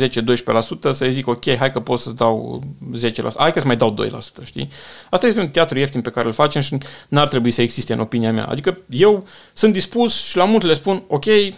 10-12%, 0.89 0.91
să 0.91 1.07
zic, 1.09 1.27
ok, 1.27 1.57
hai 1.57 1.71
că 1.71 1.81
pot 1.81 1.99
să-ți 1.99 2.17
dau 2.17 2.63
10%, 2.97 3.37
hai 3.37 3.53
că 3.53 3.61
să 3.61 3.67
mai 3.67 3.77
dau 3.77 3.95
2%, 4.43 4.45
știi? 4.45 4.69
Asta 5.11 5.27
este 5.27 5.41
un 5.41 5.49
teatru 5.49 5.79
ieftin 5.79 6.01
pe 6.01 6.11
care 6.11 6.27
îl 6.27 6.33
facem 6.33 6.61
și 6.61 6.77
n-ar 7.09 7.29
trebui 7.29 7.51
să 7.51 7.63
existe 7.63 7.93
în 7.93 8.01
opinia 8.01 8.33
mea. 8.33 8.45
Adică 8.45 8.79
eu 8.91 9.27
sunt 9.53 9.73
dispus 9.73 10.25
și 10.25 10.37
la 10.37 10.45
multe 10.45 10.67
le 10.67 10.75
spun, 10.75 11.03
ok, 11.17 11.55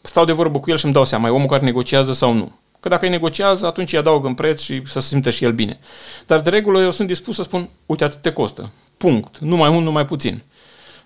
stau 0.00 0.24
de 0.24 0.32
vorbă 0.32 0.60
cu 0.60 0.70
el 0.70 0.76
și 0.76 0.84
îmi 0.84 0.94
dau 0.94 1.04
seama, 1.04 1.28
e 1.28 1.30
omul 1.30 1.46
care 1.46 1.64
negociază 1.64 2.12
sau 2.12 2.32
nu. 2.32 2.52
Că 2.80 2.88
dacă 2.88 3.04
îi 3.04 3.10
negociază, 3.10 3.66
atunci 3.66 3.92
îi 3.92 3.98
adaug 3.98 4.24
în 4.24 4.34
preț 4.34 4.62
și 4.62 4.82
să 4.86 5.00
se 5.00 5.08
simtă 5.08 5.30
și 5.30 5.44
el 5.44 5.52
bine. 5.52 5.78
Dar 6.26 6.40
de 6.40 6.50
regulă 6.50 6.80
eu 6.80 6.90
sunt 6.90 7.08
dispus 7.08 7.34
să 7.34 7.42
spun, 7.42 7.68
uite, 7.86 8.04
atât 8.04 8.22
te 8.22 8.32
costă. 8.32 8.70
Punct. 8.96 9.38
Nu 9.38 9.56
mai 9.56 9.70
mult, 9.70 9.84
nu 9.84 9.92
mai 9.92 10.04
puțin. 10.06 10.42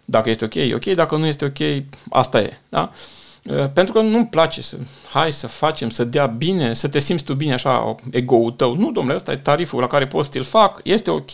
Dacă 0.04 0.30
este 0.30 0.44
ok, 0.44 0.54
ok, 0.74 0.84
dacă 0.84 1.16
nu 1.16 1.26
este 1.26 1.44
ok, 1.44 1.84
asta 2.10 2.40
e. 2.40 2.58
Da? 2.68 2.92
Pentru 3.72 3.92
că 3.92 4.00
nu-mi 4.00 4.26
place 4.26 4.62
să, 4.62 4.76
hai 5.10 5.32
să 5.32 5.46
facem, 5.46 5.90
să 5.90 6.04
dea 6.04 6.26
bine, 6.26 6.74
să 6.74 6.88
te 6.88 6.98
simți 6.98 7.24
tu 7.24 7.34
bine 7.34 7.52
așa, 7.52 7.94
ego-ul 8.10 8.50
tău. 8.50 8.74
Nu, 8.74 8.90
domnule, 8.90 9.16
ăsta 9.16 9.32
e 9.32 9.36
tariful 9.36 9.80
la 9.80 9.86
care 9.86 10.06
poți 10.06 10.30
să-l 10.32 10.42
fac, 10.42 10.80
este 10.84 11.10
ok, 11.10 11.30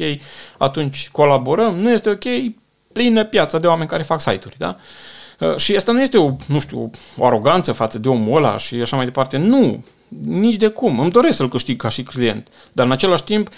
atunci 0.59 1.09
colaborăm, 1.13 1.75
nu 1.75 1.91
este 1.91 2.11
ok, 2.11 2.25
plină 2.93 3.25
piața 3.25 3.59
de 3.59 3.67
oameni 3.67 3.89
care 3.89 4.03
fac 4.03 4.21
site-uri, 4.21 4.59
da? 4.59 4.77
Și 5.57 5.77
asta 5.77 5.93
nu 5.93 6.03
este 6.03 6.19
o, 6.19 6.31
nu 6.47 6.61
știu, 6.61 6.91
o 7.17 7.27
aroganță 7.27 7.73
față 7.73 7.99
de 7.99 8.09
omul 8.09 8.37
ăla 8.37 8.59
și 8.59 8.75
așa 8.75 8.97
mai 8.97 9.05
departe. 9.05 9.37
Nu, 9.37 9.85
nici 10.25 10.57
de 10.57 10.69
cum. 10.69 11.01
Îmi 11.01 11.11
doresc 11.11 11.37
să-l 11.37 11.49
câștig 11.49 11.81
ca 11.81 11.89
și 11.89 12.03
client. 12.03 12.49
Dar 12.73 12.87
în 12.87 12.93
același 12.93 13.25
timp, 13.25 13.49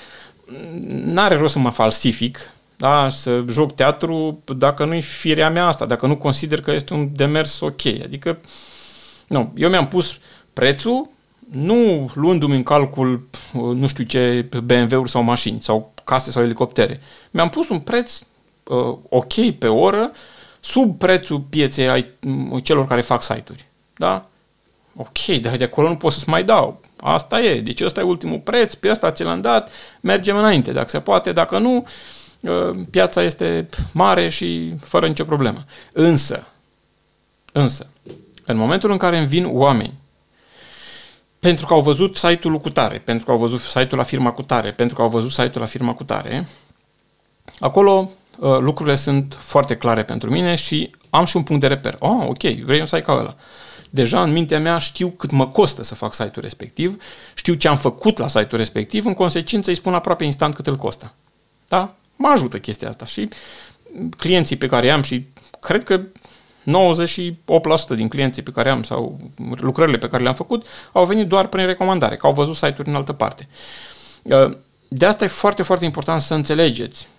n-are 0.89 1.37
rost 1.37 1.53
să 1.53 1.59
mă 1.59 1.71
falsific 1.71 2.51
da, 2.77 3.09
să 3.11 3.45
joc 3.49 3.75
teatru 3.75 4.43
dacă 4.57 4.85
nu-i 4.85 5.01
firea 5.01 5.51
mea 5.51 5.67
asta, 5.67 5.87
dacă 5.87 6.07
nu 6.07 6.17
consider 6.17 6.61
că 6.61 6.71
este 6.71 6.95
un 6.95 7.09
demers 7.15 7.61
ok. 7.61 7.87
Adică, 8.05 8.39
nu, 9.27 9.53
eu 9.57 9.69
mi-am 9.69 9.89
pus 9.89 10.19
prețul, 10.53 11.09
nu 11.51 12.11
luându-mi 12.15 12.57
în 12.57 12.63
calcul, 12.63 13.29
nu 13.53 13.87
știu 13.87 14.05
ce, 14.05 14.49
BMW-uri 14.65 15.11
sau 15.11 15.23
mașini, 15.23 15.63
sau 15.63 15.93
case 16.05 16.31
sau 16.31 16.43
elicoptere. 16.43 17.01
Mi-am 17.31 17.49
pus 17.49 17.69
un 17.69 17.79
preț 17.79 18.21
uh, 18.65 18.97
ok 19.09 19.51
pe 19.59 19.67
oră, 19.67 20.11
sub 20.69 20.99
prețul 20.99 21.41
pieței 21.41 21.89
ai 21.89 22.07
celor 22.63 22.87
care 22.87 23.01
fac 23.01 23.23
site-uri. 23.23 23.67
Da? 23.97 24.29
Ok, 24.97 25.27
dar 25.41 25.57
de 25.57 25.65
acolo 25.65 25.89
nu 25.89 25.97
pot 25.97 26.13
să-ți 26.13 26.29
mai 26.29 26.45
dau. 26.45 26.81
Asta 27.01 27.41
e. 27.41 27.61
Deci 27.61 27.81
ăsta 27.81 28.01
e 28.01 28.05
ultimul 28.05 28.39
preț, 28.39 28.75
pe 28.75 28.91
ăsta 28.91 29.13
ți 29.13 29.23
l-am 29.23 29.41
dat, 29.41 29.71
mergem 30.01 30.37
înainte. 30.37 30.73
Dacă 30.73 30.89
se 30.89 31.01
poate, 31.01 31.33
dacă 31.33 31.59
nu, 31.59 31.87
Uh, 32.41 32.79
piața 32.91 33.23
este 33.23 33.67
mare 33.93 34.29
și 34.29 34.75
fără 34.81 35.07
nicio 35.07 35.25
problemă. 35.25 35.65
Însă, 35.93 36.47
însă, 37.53 37.87
în 38.45 38.57
momentul 38.57 38.91
în 38.91 38.97
care 38.97 39.19
îmi 39.19 39.27
vin 39.27 39.49
oameni 39.53 39.93
pentru 41.39 41.67
că 41.67 41.73
au 41.73 41.81
văzut 41.81 42.17
site-ul 42.17 42.59
cu 42.59 42.71
tare, 42.71 42.99
pentru 42.99 43.25
că 43.25 43.31
au 43.31 43.39
văzut 43.39 43.61
site-ul 43.61 43.97
la 43.97 44.03
firma 44.03 44.33
cu 44.33 44.43
tare, 44.43 44.73
pentru 44.73 44.97
că 44.97 45.03
au 45.03 45.09
văzut 45.09 45.31
site-ul 45.31 45.61
la 45.61 45.67
firma 45.67 45.95
cu 45.95 46.05
tare, 46.05 46.47
acolo 47.59 47.93
uh, 48.01 48.09
lucrurile 48.39 48.95
sunt 48.95 49.37
foarte 49.39 49.77
clare 49.77 50.05
pentru 50.05 50.31
mine 50.31 50.55
și 50.55 50.91
am 51.11 51.25
și 51.25 51.37
un 51.37 51.43
punct 51.43 51.61
de 51.61 51.69
reper. 51.69 51.97
Oh, 51.99 52.27
ok, 52.29 52.43
vrei 52.43 52.81
un 52.81 52.87
site 52.87 53.01
ca 53.01 53.13
ăla. 53.13 53.37
Deja 53.91 54.23
în 54.23 54.33
mintea 54.33 54.61
mea 54.61 54.79
știu 54.79 55.09
cât 55.09 55.31
mă 55.31 55.49
costă 55.49 55.83
să 55.83 55.95
fac 55.95 56.13
site-ul 56.13 56.43
respectiv, 56.43 57.03
știu 57.35 57.55
ce 57.55 57.69
am 57.69 57.79
făcut 57.79 58.19
la 58.19 58.29
site-ul 58.29 58.57
respectiv, 58.57 59.07
în 59.07 59.15
consecință 59.15 59.71
îi 59.71 59.77
spun 59.77 59.95
aproape 59.95 60.25
instant 60.25 60.55
cât 60.55 60.67
îl 60.67 60.77
costă. 60.77 61.13
Da? 61.69 61.95
Mă 62.17 62.29
ajută 62.29 62.59
chestia 62.59 62.89
asta 62.89 63.05
și 63.05 63.29
clienții 64.17 64.57
pe 64.57 64.67
care 64.67 64.91
am 64.91 65.03
și 65.03 65.27
cred 65.61 65.85
că 65.85 66.01
98% 66.01 66.05
din 67.95 68.09
clienții 68.09 68.43
pe 68.43 68.51
care 68.51 68.71
am 68.71 68.83
sau 68.83 69.19
lucrările 69.57 69.99
pe 69.99 70.09
care 70.09 70.23
le-am 70.23 70.35
făcut 70.35 70.67
au 70.93 71.05
venit 71.05 71.29
doar 71.29 71.47
prin 71.47 71.67
recomandare, 71.67 72.17
că 72.17 72.27
au 72.27 72.33
văzut 72.33 72.55
site-uri 72.55 72.89
în 72.89 72.95
altă 72.95 73.13
parte. 73.13 73.49
Uh, 74.23 74.57
de 74.89 75.07
asta 75.07 75.25
e 75.25 75.29
foarte, 75.29 75.63
foarte 75.63 75.85
important 75.85 76.21
să 76.21 76.35
înțelegeți 76.35 77.09
uh, 77.09 77.16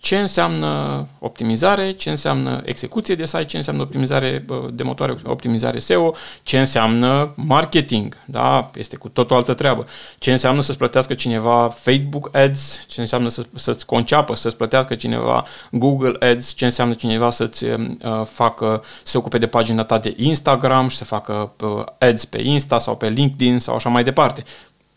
ce 0.00 0.18
înseamnă 0.18 1.06
optimizare, 1.18 1.90
ce 1.90 2.10
înseamnă 2.10 2.62
execuție 2.64 3.14
de 3.14 3.24
site, 3.24 3.44
ce 3.44 3.56
înseamnă 3.56 3.82
optimizare 3.82 4.44
uh, 4.48 4.56
de 4.72 4.82
motoare, 4.82 5.16
optimizare 5.24 5.78
SEO, 5.78 6.14
ce 6.42 6.58
înseamnă 6.58 7.32
marketing, 7.34 8.16
da? 8.24 8.70
este 8.74 8.96
cu 8.96 9.08
tot 9.08 9.30
o 9.30 9.34
altă 9.34 9.54
treabă, 9.54 9.86
ce 10.18 10.30
înseamnă 10.30 10.60
să-ți 10.60 10.78
plătească 10.78 11.14
cineva 11.14 11.68
Facebook 11.68 12.36
Ads, 12.36 12.86
ce 12.88 13.00
înseamnă 13.00 13.28
să, 13.28 13.46
să-ți 13.54 13.86
conceapă, 13.86 14.34
să-ți 14.34 14.56
plătească 14.56 14.94
cineva 14.94 15.44
Google 15.70 16.16
Ads, 16.20 16.54
ce 16.54 16.64
înseamnă 16.64 16.94
cineva 16.94 17.30
să-ți 17.30 17.64
uh, 17.64 17.78
facă, 18.24 18.82
să 18.82 19.10
se 19.10 19.18
ocupe 19.18 19.38
de 19.38 19.46
pagina 19.46 19.84
ta 19.84 19.98
de 19.98 20.14
Instagram 20.16 20.88
și 20.88 20.96
să 20.96 21.04
facă 21.04 21.52
uh, 21.60 21.84
ads 21.98 22.24
pe 22.24 22.40
Insta 22.42 22.78
sau 22.78 22.96
pe 22.96 23.08
LinkedIn 23.08 23.58
sau 23.58 23.74
așa 23.74 23.88
mai 23.88 24.04
departe. 24.04 24.44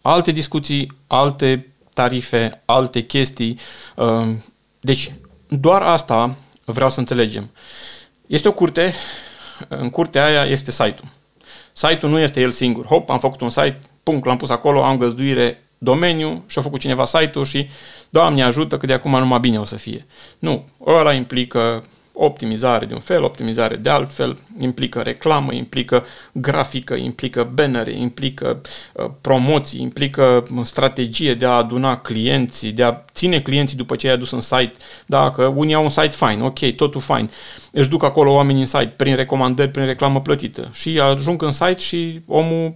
Alte 0.01 0.31
discuții, 0.31 0.91
alte 1.07 1.72
tarife, 1.93 2.61
alte 2.65 3.01
chestii. 3.01 3.59
Um, 3.95 4.43
deci, 4.79 5.11
doar 5.47 5.81
asta 5.81 6.35
vreau 6.65 6.89
să 6.89 6.99
înțelegem. 6.99 7.49
Este 8.27 8.47
o 8.47 8.51
curte, 8.51 8.93
în 9.67 9.89
curtea 9.89 10.25
aia 10.25 10.43
este 10.43 10.71
site-ul. 10.71 11.09
Site-ul 11.73 12.11
nu 12.11 12.19
este 12.19 12.41
el 12.41 12.51
singur. 12.51 12.85
Hop, 12.85 13.09
am 13.09 13.19
făcut 13.19 13.41
un 13.41 13.49
site, 13.49 13.79
punct, 14.03 14.25
l-am 14.25 14.37
pus 14.37 14.49
acolo, 14.49 14.83
am 14.83 14.97
găzduire 14.97 15.63
domeniu 15.77 16.43
și 16.47 16.59
a 16.59 16.61
făcut 16.61 16.79
cineva 16.79 17.05
site-ul 17.05 17.45
și 17.45 17.69
Doamne 18.13 18.43
ajută 18.43 18.77
că 18.77 18.85
de 18.85 18.93
acum 18.93 19.11
numai 19.11 19.39
bine 19.39 19.59
o 19.59 19.63
să 19.63 19.75
fie. 19.75 20.05
Nu, 20.39 20.65
ăla 20.85 21.13
implică 21.13 21.83
optimizare 22.13 22.85
de 22.85 22.93
un 22.93 22.99
fel, 22.99 23.23
optimizare 23.23 23.75
de 23.75 23.89
alt 23.89 24.13
fel, 24.13 24.37
implică 24.59 25.01
reclamă, 25.01 25.53
implică 25.53 26.05
grafică, 26.31 26.93
implică 26.93 27.49
bannere, 27.53 27.91
implică 27.91 28.61
uh, 28.93 29.05
promoții, 29.21 29.81
implică 29.81 30.43
strategie 30.63 31.33
de 31.33 31.45
a 31.45 31.49
aduna 31.49 31.97
clienții, 31.97 32.71
de 32.71 32.83
a 32.83 33.03
ține 33.13 33.39
clienții 33.39 33.77
după 33.77 33.95
ce 33.95 34.07
i-a 34.07 34.13
adus 34.13 34.31
în 34.31 34.41
site. 34.41 34.73
Dacă 35.05 35.45
unii 35.55 35.73
au 35.73 35.83
un 35.83 35.89
site 35.89 36.15
fine, 36.25 36.43
ok, 36.43 36.59
totul 36.75 37.01
fine. 37.01 37.29
Își 37.71 37.89
duc 37.89 38.03
acolo 38.03 38.33
oamenii 38.33 38.61
în 38.61 38.67
site 38.67 38.93
prin 38.95 39.15
recomandări, 39.15 39.69
prin 39.69 39.85
reclamă 39.85 40.21
plătită 40.21 40.69
și 40.71 40.99
ajung 40.99 41.41
în 41.41 41.51
site 41.51 41.79
și 41.79 42.21
omul 42.27 42.75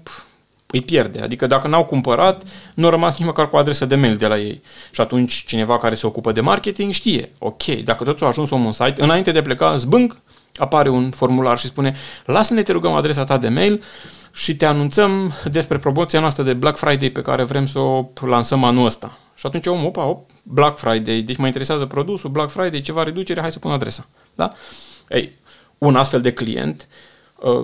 îi 0.72 0.82
pierde. 0.82 1.20
Adică 1.20 1.48
dacă 1.48 1.68
n-au 1.68 1.86
cumpărat, 1.86 2.44
nu 2.74 2.88
a 2.88 2.90
rămas 2.90 3.18
nici 3.18 3.28
măcar 3.28 3.50
cu 3.50 3.58
adresă 3.58 3.86
de 3.86 3.96
mail 3.96 4.16
de 4.16 4.28
la 4.28 4.38
ei. 4.38 4.62
Și 4.92 5.02
atunci 5.02 5.44
cineva 5.48 5.78
care 5.78 5.96
se 5.96 6.08
ocupă 6.08 6.32
de 6.32 6.42
marketing 6.42 6.92
știe, 6.92 7.32
ok, 7.38 7.64
dacă 7.66 8.04
totul 8.04 8.26
a 8.26 8.30
ajuns 8.30 8.50
omul 8.50 8.66
în 8.66 8.72
site, 8.72 9.04
înainte 9.04 9.32
de 9.32 9.38
a 9.38 9.42
pleca, 9.42 9.76
zbâng, 9.76 10.18
apare 10.56 10.90
un 10.90 11.12
formular 11.12 11.58
și 11.58 11.66
spune 11.66 11.96
lasă-ne, 12.26 12.64
te 12.64 12.72
rugăm, 12.72 12.94
adresa 12.94 13.24
ta 13.24 13.38
de 13.38 13.50
mail 13.50 13.84
și 14.34 14.56
te 14.56 14.66
anunțăm 14.66 15.34
despre 15.52 15.78
promoția 15.78 16.20
noastră 16.20 16.44
de 16.44 16.54
Black 16.54 16.78
Friday 16.78 17.10
pe 17.10 17.22
care 17.22 17.44
vrem 17.44 17.68
să 17.68 17.80
o 17.80 18.10
lansăm 18.26 18.64
anul 18.64 18.86
ăsta. 18.86 19.18
Și 19.36 19.46
atunci 19.46 19.68
omul, 19.68 19.86
opa, 19.86 20.04
op, 20.04 20.30
Black 20.44 20.78
Friday, 20.78 21.22
deci 21.22 21.38
mă 21.38 21.46
interesează 21.46 21.86
produsul, 21.86 22.30
Black 22.30 22.50
Friday, 22.50 22.82
ceva 22.82 23.04
reducere, 23.04 23.42
hai 23.42 23.52
să 23.52 23.60
pun 23.60 23.72
adresa. 23.72 24.08
Da? 24.36 24.54
Ei, 25.10 25.38
un 25.78 25.96
astfel 25.96 26.22
de 26.22 26.34
client 26.34 26.88
Uh, 26.88 27.17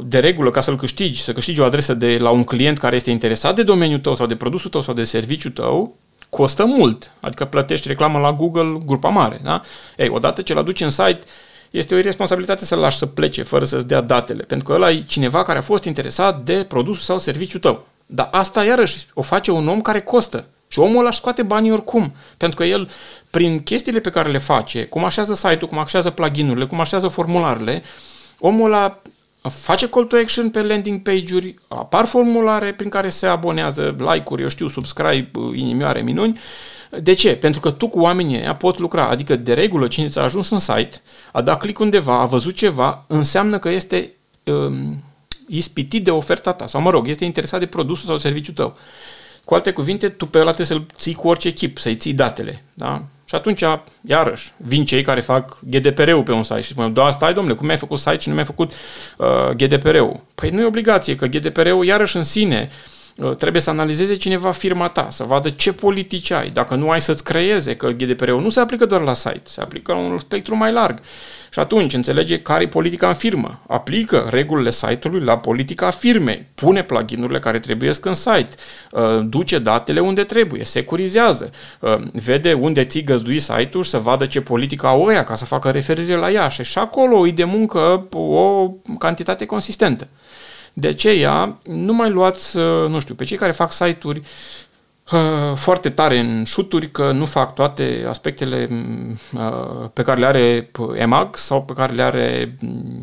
de 0.05 0.19
regulă, 0.19 0.49
ca 0.49 0.61
să-l 0.61 0.75
câștigi, 0.75 1.21
să 1.21 1.33
câștigi 1.33 1.59
o 1.59 1.63
adresă 1.63 1.93
de 1.93 2.17
la 2.17 2.29
un 2.29 2.43
client 2.43 2.77
care 2.77 2.95
este 2.95 3.11
interesat 3.11 3.55
de 3.55 3.63
domeniul 3.63 3.99
tău 3.99 4.15
sau 4.15 4.25
de 4.25 4.35
produsul 4.35 4.69
tău 4.69 4.81
sau 4.81 4.93
de 4.93 5.03
serviciul 5.03 5.51
tău, 5.51 5.95
costă 6.29 6.65
mult. 6.65 7.11
Adică 7.19 7.45
plătești 7.45 7.87
reclamă 7.87 8.19
la 8.19 8.33
Google, 8.33 8.77
grupa 8.85 9.09
mare. 9.09 9.39
Da? 9.43 9.61
Ei, 9.97 10.09
odată 10.09 10.41
ce 10.41 10.53
l 10.53 10.57
aduci 10.57 10.81
în 10.81 10.89
site, 10.89 11.19
este 11.71 11.95
o 11.95 11.97
irresponsabilitate 11.97 12.65
să-l 12.65 12.79
lași 12.79 12.97
să 12.97 13.05
plece 13.05 13.43
fără 13.43 13.65
să-ți 13.65 13.87
dea 13.87 14.01
datele, 14.01 14.43
pentru 14.43 14.67
că 14.67 14.73
ăla 14.73 14.91
e 14.91 15.03
cineva 15.07 15.43
care 15.43 15.57
a 15.57 15.61
fost 15.61 15.83
interesat 15.83 16.43
de 16.43 16.65
produsul 16.67 17.03
sau 17.03 17.17
serviciul 17.17 17.59
tău. 17.59 17.87
Dar 18.05 18.29
asta 18.31 18.63
iarăși 18.63 19.07
o 19.13 19.21
face 19.21 19.51
un 19.51 19.67
om 19.67 19.81
care 19.81 20.01
costă. 20.01 20.45
Și 20.67 20.79
omul 20.79 20.99
ăla 20.99 21.11
scoate 21.11 21.43
banii 21.43 21.71
oricum. 21.71 22.13
Pentru 22.37 22.57
că 22.57 22.63
el, 22.63 22.89
prin 23.29 23.59
chestiile 23.59 23.99
pe 23.99 24.09
care 24.09 24.31
le 24.31 24.37
face, 24.37 24.83
cum 24.83 25.05
așează 25.05 25.33
site-ul, 25.33 25.67
cum 25.67 25.77
așează 25.77 26.09
plugin-urile, 26.09 26.65
cum 26.65 26.79
așează 26.79 27.07
formularele, 27.07 27.83
omul 28.39 28.65
ăla 28.65 29.01
face 29.49 29.89
call 29.89 30.05
to 30.05 30.17
action 30.17 30.49
pe 30.49 30.61
landing 30.61 31.01
page-uri, 31.01 31.55
apar 31.67 32.05
formulare 32.05 32.73
prin 32.73 32.89
care 32.89 33.09
se 33.09 33.25
abonează, 33.27 33.95
like-uri, 33.97 34.41
eu 34.41 34.47
știu, 34.47 34.67
subscribe, 34.67 35.31
inimioare, 35.53 36.01
minuni. 36.01 36.39
De 37.01 37.13
ce? 37.13 37.35
Pentru 37.35 37.59
că 37.59 37.71
tu 37.71 37.87
cu 37.87 37.99
oamenii 37.99 38.37
ăia 38.37 38.55
poți 38.55 38.79
lucra. 38.79 39.07
Adică, 39.07 39.35
de 39.35 39.53
regulă, 39.53 39.87
cine 39.87 40.07
ți-a 40.07 40.21
ajuns 40.21 40.49
în 40.49 40.59
site, 40.59 41.01
a 41.31 41.41
dat 41.41 41.59
click 41.59 41.79
undeva, 41.79 42.19
a 42.19 42.25
văzut 42.25 42.55
ceva, 42.55 43.03
înseamnă 43.07 43.59
că 43.59 43.69
este 43.69 44.11
um, 44.43 45.03
ispitit 45.47 46.03
de 46.03 46.11
oferta 46.11 46.53
ta. 46.53 46.67
Sau, 46.67 46.81
mă 46.81 46.89
rog, 46.89 47.07
este 47.07 47.25
interesat 47.25 47.59
de 47.59 47.65
produsul 47.65 48.07
sau 48.07 48.17
serviciul 48.17 48.53
tău. 48.53 48.77
Cu 49.43 49.53
alte 49.53 49.71
cuvinte, 49.71 50.09
tu 50.09 50.25
pe 50.25 50.37
ăla 50.37 50.51
trebuie 50.53 50.77
să-l 50.77 50.85
ții 50.95 51.13
cu 51.13 51.27
orice 51.27 51.47
echip, 51.47 51.77
să-i 51.77 51.95
ții 51.95 52.13
datele. 52.13 52.63
Da? 52.73 53.03
Și 53.33 53.39
atunci, 53.39 53.63
iarăși, 54.01 54.51
vin 54.57 54.85
cei 54.85 55.01
care 55.01 55.21
fac 55.21 55.59
GDPR-ul 55.69 56.23
pe 56.23 56.31
un 56.31 56.43
site 56.43 56.61
și 56.61 56.69
spun, 56.69 56.93
da, 56.93 57.11
stai 57.11 57.33
domnule, 57.33 57.55
cum 57.55 57.65
mi-ai 57.65 57.77
făcut 57.77 57.97
site 57.97 58.17
și 58.17 58.27
nu 58.27 58.33
mi-ai 58.33 58.45
făcut 58.45 58.71
uh, 59.17 59.49
GDPR-ul? 59.55 60.19
Păi 60.35 60.49
nu 60.49 60.61
e 60.61 60.65
obligație, 60.65 61.15
că 61.15 61.25
GDPR-ul 61.25 61.85
iarăși 61.85 62.15
în 62.17 62.23
sine 62.23 62.69
uh, 63.17 63.35
trebuie 63.35 63.61
să 63.61 63.69
analizeze 63.69 64.15
cineva 64.15 64.51
firma 64.51 64.87
ta, 64.87 65.07
să 65.09 65.23
vadă 65.23 65.49
ce 65.49 65.73
politici 65.73 66.31
ai, 66.31 66.49
dacă 66.49 66.75
nu 66.75 66.89
ai 66.89 67.01
să-ți 67.01 67.23
creeze, 67.23 67.75
că 67.75 67.89
GDPR-ul 67.89 68.41
nu 68.41 68.49
se 68.49 68.59
aplică 68.59 68.85
doar 68.85 69.01
la 69.01 69.13
site, 69.13 69.41
se 69.43 69.61
aplică 69.61 69.91
la 69.91 69.97
un 69.97 70.19
spectru 70.19 70.55
mai 70.55 70.71
larg. 70.71 70.99
Și 71.53 71.59
atunci 71.59 71.93
înțelege 71.93 72.41
care 72.41 72.63
e 72.63 72.67
politica 72.67 73.07
în 73.07 73.13
firmă. 73.13 73.59
Aplică 73.67 74.27
regulile 74.29 74.71
site-ului 74.71 75.21
la 75.21 75.37
politica 75.37 75.89
firmei. 75.89 76.45
Pune 76.55 76.83
pluginurile 76.83 77.39
care 77.39 77.59
trebuie 77.59 77.91
în 78.01 78.13
site. 78.13 78.49
Uh, 78.91 79.01
duce 79.23 79.59
datele 79.59 79.99
unde 79.99 80.23
trebuie. 80.23 80.63
Securizează. 80.63 81.51
Uh, 81.79 81.95
vede 82.13 82.53
unde 82.53 82.85
ți 82.85 83.01
găzdui 83.01 83.39
site-ul 83.39 83.83
și 83.83 83.89
să 83.89 83.97
vadă 83.97 84.25
ce 84.25 84.41
politică 84.41 84.87
au 84.87 85.03
ăia 85.03 85.23
ca 85.23 85.35
să 85.35 85.45
facă 85.45 85.69
referire 85.69 86.15
la 86.15 86.31
ea. 86.31 86.47
Și, 86.47 86.63
și 86.63 86.77
acolo 86.77 87.17
îi 87.17 87.31
de 87.31 87.43
muncă 87.43 88.07
o 88.11 88.69
cantitate 88.99 89.45
consistentă. 89.45 90.07
De 90.73 90.87
aceea, 90.87 91.57
nu 91.63 91.93
mai 91.93 92.09
luați, 92.09 92.57
uh, 92.57 92.89
nu 92.89 92.99
știu, 92.99 93.15
pe 93.15 93.23
cei 93.23 93.37
care 93.37 93.51
fac 93.51 93.71
site-uri 93.71 94.21
foarte 95.55 95.89
tare 95.89 96.17
în 96.17 96.43
șuturi 96.43 96.91
că 96.91 97.11
nu 97.11 97.25
fac 97.25 97.53
toate 97.53 98.05
aspectele 98.07 98.69
pe 99.93 100.01
care 100.01 100.19
le 100.19 100.25
are 100.25 100.71
EMAG 100.95 101.35
sau 101.37 101.63
pe 101.63 101.73
care 101.73 101.93
le 101.93 102.01
are, 102.01 102.57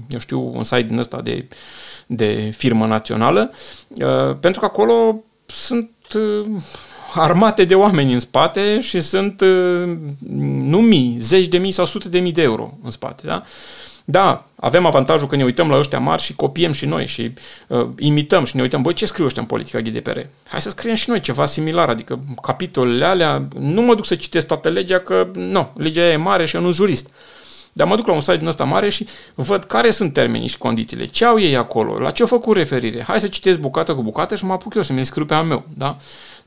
eu 0.08 0.18
știu, 0.18 0.52
un 0.54 0.62
site 0.62 0.82
din 0.82 0.98
ăsta 0.98 1.20
de, 1.20 1.48
de 2.06 2.52
firmă 2.56 2.86
națională, 2.86 3.52
pentru 4.40 4.60
că 4.60 4.66
acolo 4.66 5.22
sunt 5.46 5.90
armate 7.14 7.64
de 7.64 7.74
oameni 7.74 8.12
în 8.12 8.18
spate 8.18 8.80
și 8.80 9.00
sunt 9.00 9.42
nu 10.40 10.80
mii, 10.80 11.16
zeci 11.18 11.46
de 11.46 11.58
mii 11.58 11.72
sau 11.72 11.84
sute 11.84 12.08
de 12.08 12.18
mii 12.18 12.32
de 12.32 12.42
euro 12.42 12.78
în 12.82 12.90
spate. 12.90 13.26
Da? 13.26 13.42
Da, 14.04 14.44
avem 14.54 14.86
avantajul 14.86 15.26
că 15.26 15.36
ne 15.36 15.44
uităm 15.44 15.68
la 15.68 15.78
ăștia 15.78 15.98
mari 15.98 16.22
și 16.22 16.34
copiem 16.34 16.72
și 16.72 16.86
noi 16.86 17.06
și 17.06 17.32
uh, 17.66 17.88
imităm 17.98 18.44
și 18.44 18.56
ne 18.56 18.62
uităm, 18.62 18.82
băi, 18.82 18.92
ce 18.92 19.06
scriu 19.06 19.24
ăștia 19.24 19.42
în 19.42 19.48
politica 19.48 19.80
GDPR? 19.80 20.18
Hai 20.48 20.62
să 20.62 20.70
scriem 20.70 20.94
și 20.94 21.08
noi 21.08 21.20
ceva 21.20 21.46
similar, 21.46 21.88
adică 21.88 22.20
capitolele 22.42 23.04
alea, 23.04 23.48
nu 23.58 23.82
mă 23.82 23.94
duc 23.94 24.06
să 24.06 24.14
citesc 24.14 24.46
toată 24.46 24.68
legea, 24.68 24.98
că 24.98 25.28
nu, 25.34 25.70
legea 25.76 26.10
e 26.10 26.16
mare 26.16 26.46
și 26.46 26.56
eu 26.56 26.62
nu 26.62 26.72
jurist. 26.72 27.10
Dar 27.72 27.86
mă 27.86 27.96
duc 27.96 28.06
la 28.06 28.12
un 28.12 28.20
site 28.20 28.36
din 28.36 28.46
ăsta 28.46 28.64
mare 28.64 28.88
și 28.88 29.06
văd 29.34 29.64
care 29.64 29.90
sunt 29.90 30.12
termenii 30.12 30.48
și 30.48 30.58
condițiile, 30.58 31.04
ce 31.04 31.24
au 31.24 31.40
ei 31.40 31.56
acolo, 31.56 31.98
la 31.98 32.10
ce 32.10 32.22
au 32.22 32.28
făcut 32.28 32.56
referire. 32.56 33.02
Hai 33.02 33.20
să 33.20 33.28
citesc 33.28 33.58
bucată 33.58 33.94
cu 33.94 34.02
bucată 34.02 34.36
și 34.36 34.44
mă 34.44 34.52
apuc 34.52 34.74
eu 34.74 34.82
să 34.82 34.92
mi-l 34.92 35.04
scriu 35.04 35.24
pe 35.24 35.34
al 35.34 35.44
meu. 35.44 35.64
Da? 35.76 35.96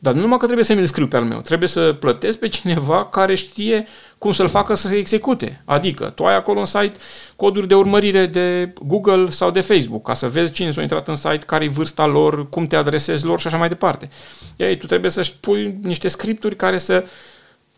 Dar 0.03 0.13
nu 0.13 0.19
numai 0.19 0.37
că 0.37 0.45
trebuie 0.45 0.65
să 0.65 0.73
mi-l 0.73 0.85
scriu 0.85 1.07
pe 1.07 1.17
al 1.17 1.23
meu, 1.23 1.41
trebuie 1.41 1.69
să 1.69 1.93
plătesc 1.93 2.37
pe 2.39 2.47
cineva 2.47 3.05
care 3.05 3.35
știe 3.35 3.87
cum 4.17 4.31
să-l 4.31 4.47
facă 4.47 4.73
să 4.73 4.87
se 4.87 4.95
execute. 4.95 5.61
Adică, 5.65 6.05
tu 6.05 6.25
ai 6.25 6.35
acolo 6.35 6.59
în 6.59 6.65
site 6.65 6.93
coduri 7.35 7.67
de 7.67 7.75
urmărire 7.75 8.25
de 8.25 8.73
Google 8.85 9.29
sau 9.29 9.51
de 9.51 9.61
Facebook, 9.61 10.05
ca 10.05 10.13
să 10.13 10.27
vezi 10.27 10.51
cine 10.51 10.71
s-a 10.71 10.81
intrat 10.81 11.07
în 11.07 11.15
site, 11.15 11.37
care 11.37 11.63
e 11.63 11.67
vârsta 11.67 12.05
lor, 12.05 12.49
cum 12.49 12.67
te 12.67 12.75
adresezi 12.75 13.25
lor 13.25 13.39
și 13.39 13.47
așa 13.47 13.57
mai 13.57 13.67
departe. 13.67 14.09
Ei, 14.55 14.77
tu 14.77 14.85
trebuie 14.85 15.11
să-și 15.11 15.33
pui 15.39 15.77
niște 15.81 16.07
scripturi 16.07 16.55
care 16.55 16.77
să 16.77 17.05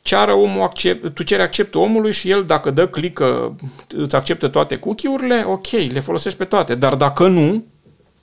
ceară 0.02 0.34
omul 0.34 0.62
accept, 0.62 1.14
tu 1.14 1.24
ceri 1.24 1.42
acceptul 1.42 1.82
omului 1.82 2.12
și 2.12 2.30
el 2.30 2.44
dacă 2.44 2.72
dă 2.72 2.88
click 2.88 3.24
îți 3.88 4.16
acceptă 4.16 4.48
toate 4.48 4.78
cookie-urile, 4.78 5.44
ok, 5.48 5.72
le 5.72 6.00
folosești 6.00 6.38
pe 6.38 6.46
toate, 6.46 6.76
dar 6.76 6.96
dacă 6.96 7.28
nu, 7.28 7.64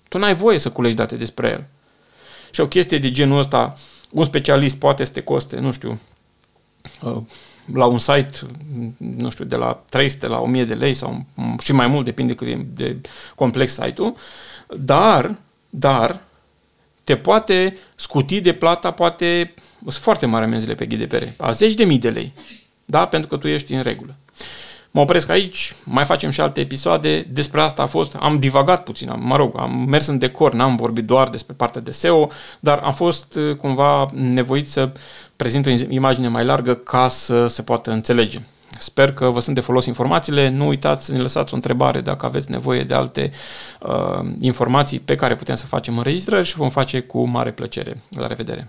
tu 0.08 0.18
n-ai 0.18 0.34
voie 0.34 0.58
să 0.58 0.70
culegi 0.70 0.94
date 0.94 1.16
despre 1.16 1.48
el. 1.48 1.64
Și 2.50 2.60
o 2.60 2.66
chestie 2.66 2.98
de 2.98 3.10
genul 3.10 3.38
ăsta, 3.38 3.76
un 4.12 4.24
specialist 4.24 4.76
poate 4.76 5.04
să 5.04 5.12
te 5.12 5.22
coste, 5.22 5.58
nu 5.58 5.72
știu, 5.72 5.98
uh, 7.02 7.22
la 7.72 7.84
un 7.86 7.98
site, 7.98 8.32
nu 8.96 9.30
știu, 9.30 9.44
de 9.44 9.56
la 9.56 9.82
300 9.88 10.26
la 10.26 10.38
1000 10.38 10.64
de 10.64 10.74
lei 10.74 10.94
sau 10.94 11.24
și 11.62 11.72
mai 11.72 11.86
mult, 11.86 12.04
depinde 12.04 12.34
cât 12.34 12.48
e 12.48 12.66
de 12.74 12.96
complex 13.34 13.72
site-ul, 13.72 14.16
dar, 14.76 15.38
dar, 15.70 16.20
te 17.04 17.16
poate 17.16 17.76
scuti 17.94 18.40
de 18.40 18.52
plata, 18.52 18.90
poate, 18.90 19.54
sunt 19.80 20.02
foarte 20.02 20.26
mari 20.26 20.44
amenzile 20.44 20.74
pe 20.74 20.86
GDPR, 20.86 21.22
a 21.36 21.50
zeci 21.50 21.74
de 21.74 21.84
mii 21.84 21.98
de 21.98 22.10
lei, 22.10 22.32
da, 22.84 23.06
pentru 23.06 23.28
că 23.28 23.36
tu 23.36 23.48
ești 23.48 23.74
în 23.74 23.82
regulă. 23.82 24.14
Mă 24.94 25.00
opresc 25.00 25.28
aici, 25.28 25.74
mai 25.84 26.04
facem 26.04 26.30
și 26.30 26.40
alte 26.40 26.60
episoade. 26.60 27.26
Despre 27.30 27.60
asta 27.60 27.82
a 27.82 27.86
fost, 27.86 28.14
am 28.20 28.38
divagat 28.38 28.82
puțin, 28.82 29.08
am, 29.08 29.20
mă 29.24 29.36
rog, 29.36 29.54
am 29.56 29.84
mers 29.88 30.06
în 30.06 30.18
decor, 30.18 30.52
n-am 30.52 30.76
vorbit 30.76 31.04
doar 31.04 31.28
despre 31.28 31.54
partea 31.54 31.80
de 31.80 31.90
SEO, 31.90 32.28
dar 32.60 32.78
am 32.78 32.92
fost 32.92 33.34
uh, 33.34 33.56
cumva 33.56 34.10
nevoit 34.12 34.68
să 34.68 34.90
prezint 35.36 35.66
o 35.66 35.70
imagine 35.88 36.28
mai 36.28 36.44
largă 36.44 36.74
ca 36.74 37.08
să 37.08 37.46
se 37.46 37.62
poată 37.62 37.90
înțelege. 37.90 38.40
Sper 38.78 39.12
că 39.12 39.28
vă 39.28 39.40
sunt 39.40 39.54
de 39.54 39.60
folos 39.60 39.86
informațiile. 39.86 40.48
Nu 40.48 40.66
uitați 40.66 41.04
să 41.04 41.12
ne 41.12 41.18
lăsați 41.18 41.52
o 41.52 41.56
întrebare 41.56 42.00
dacă 42.00 42.26
aveți 42.26 42.50
nevoie 42.50 42.82
de 42.82 42.94
alte 42.94 43.30
uh, 43.80 44.28
informații 44.40 44.98
pe 44.98 45.14
care 45.14 45.36
putem 45.36 45.54
să 45.54 45.66
facem 45.66 45.96
înregistrări 45.96 46.46
și 46.46 46.56
vom 46.56 46.70
face 46.70 47.00
cu 47.00 47.28
mare 47.28 47.50
plăcere. 47.50 48.02
La 48.10 48.26
revedere! 48.26 48.68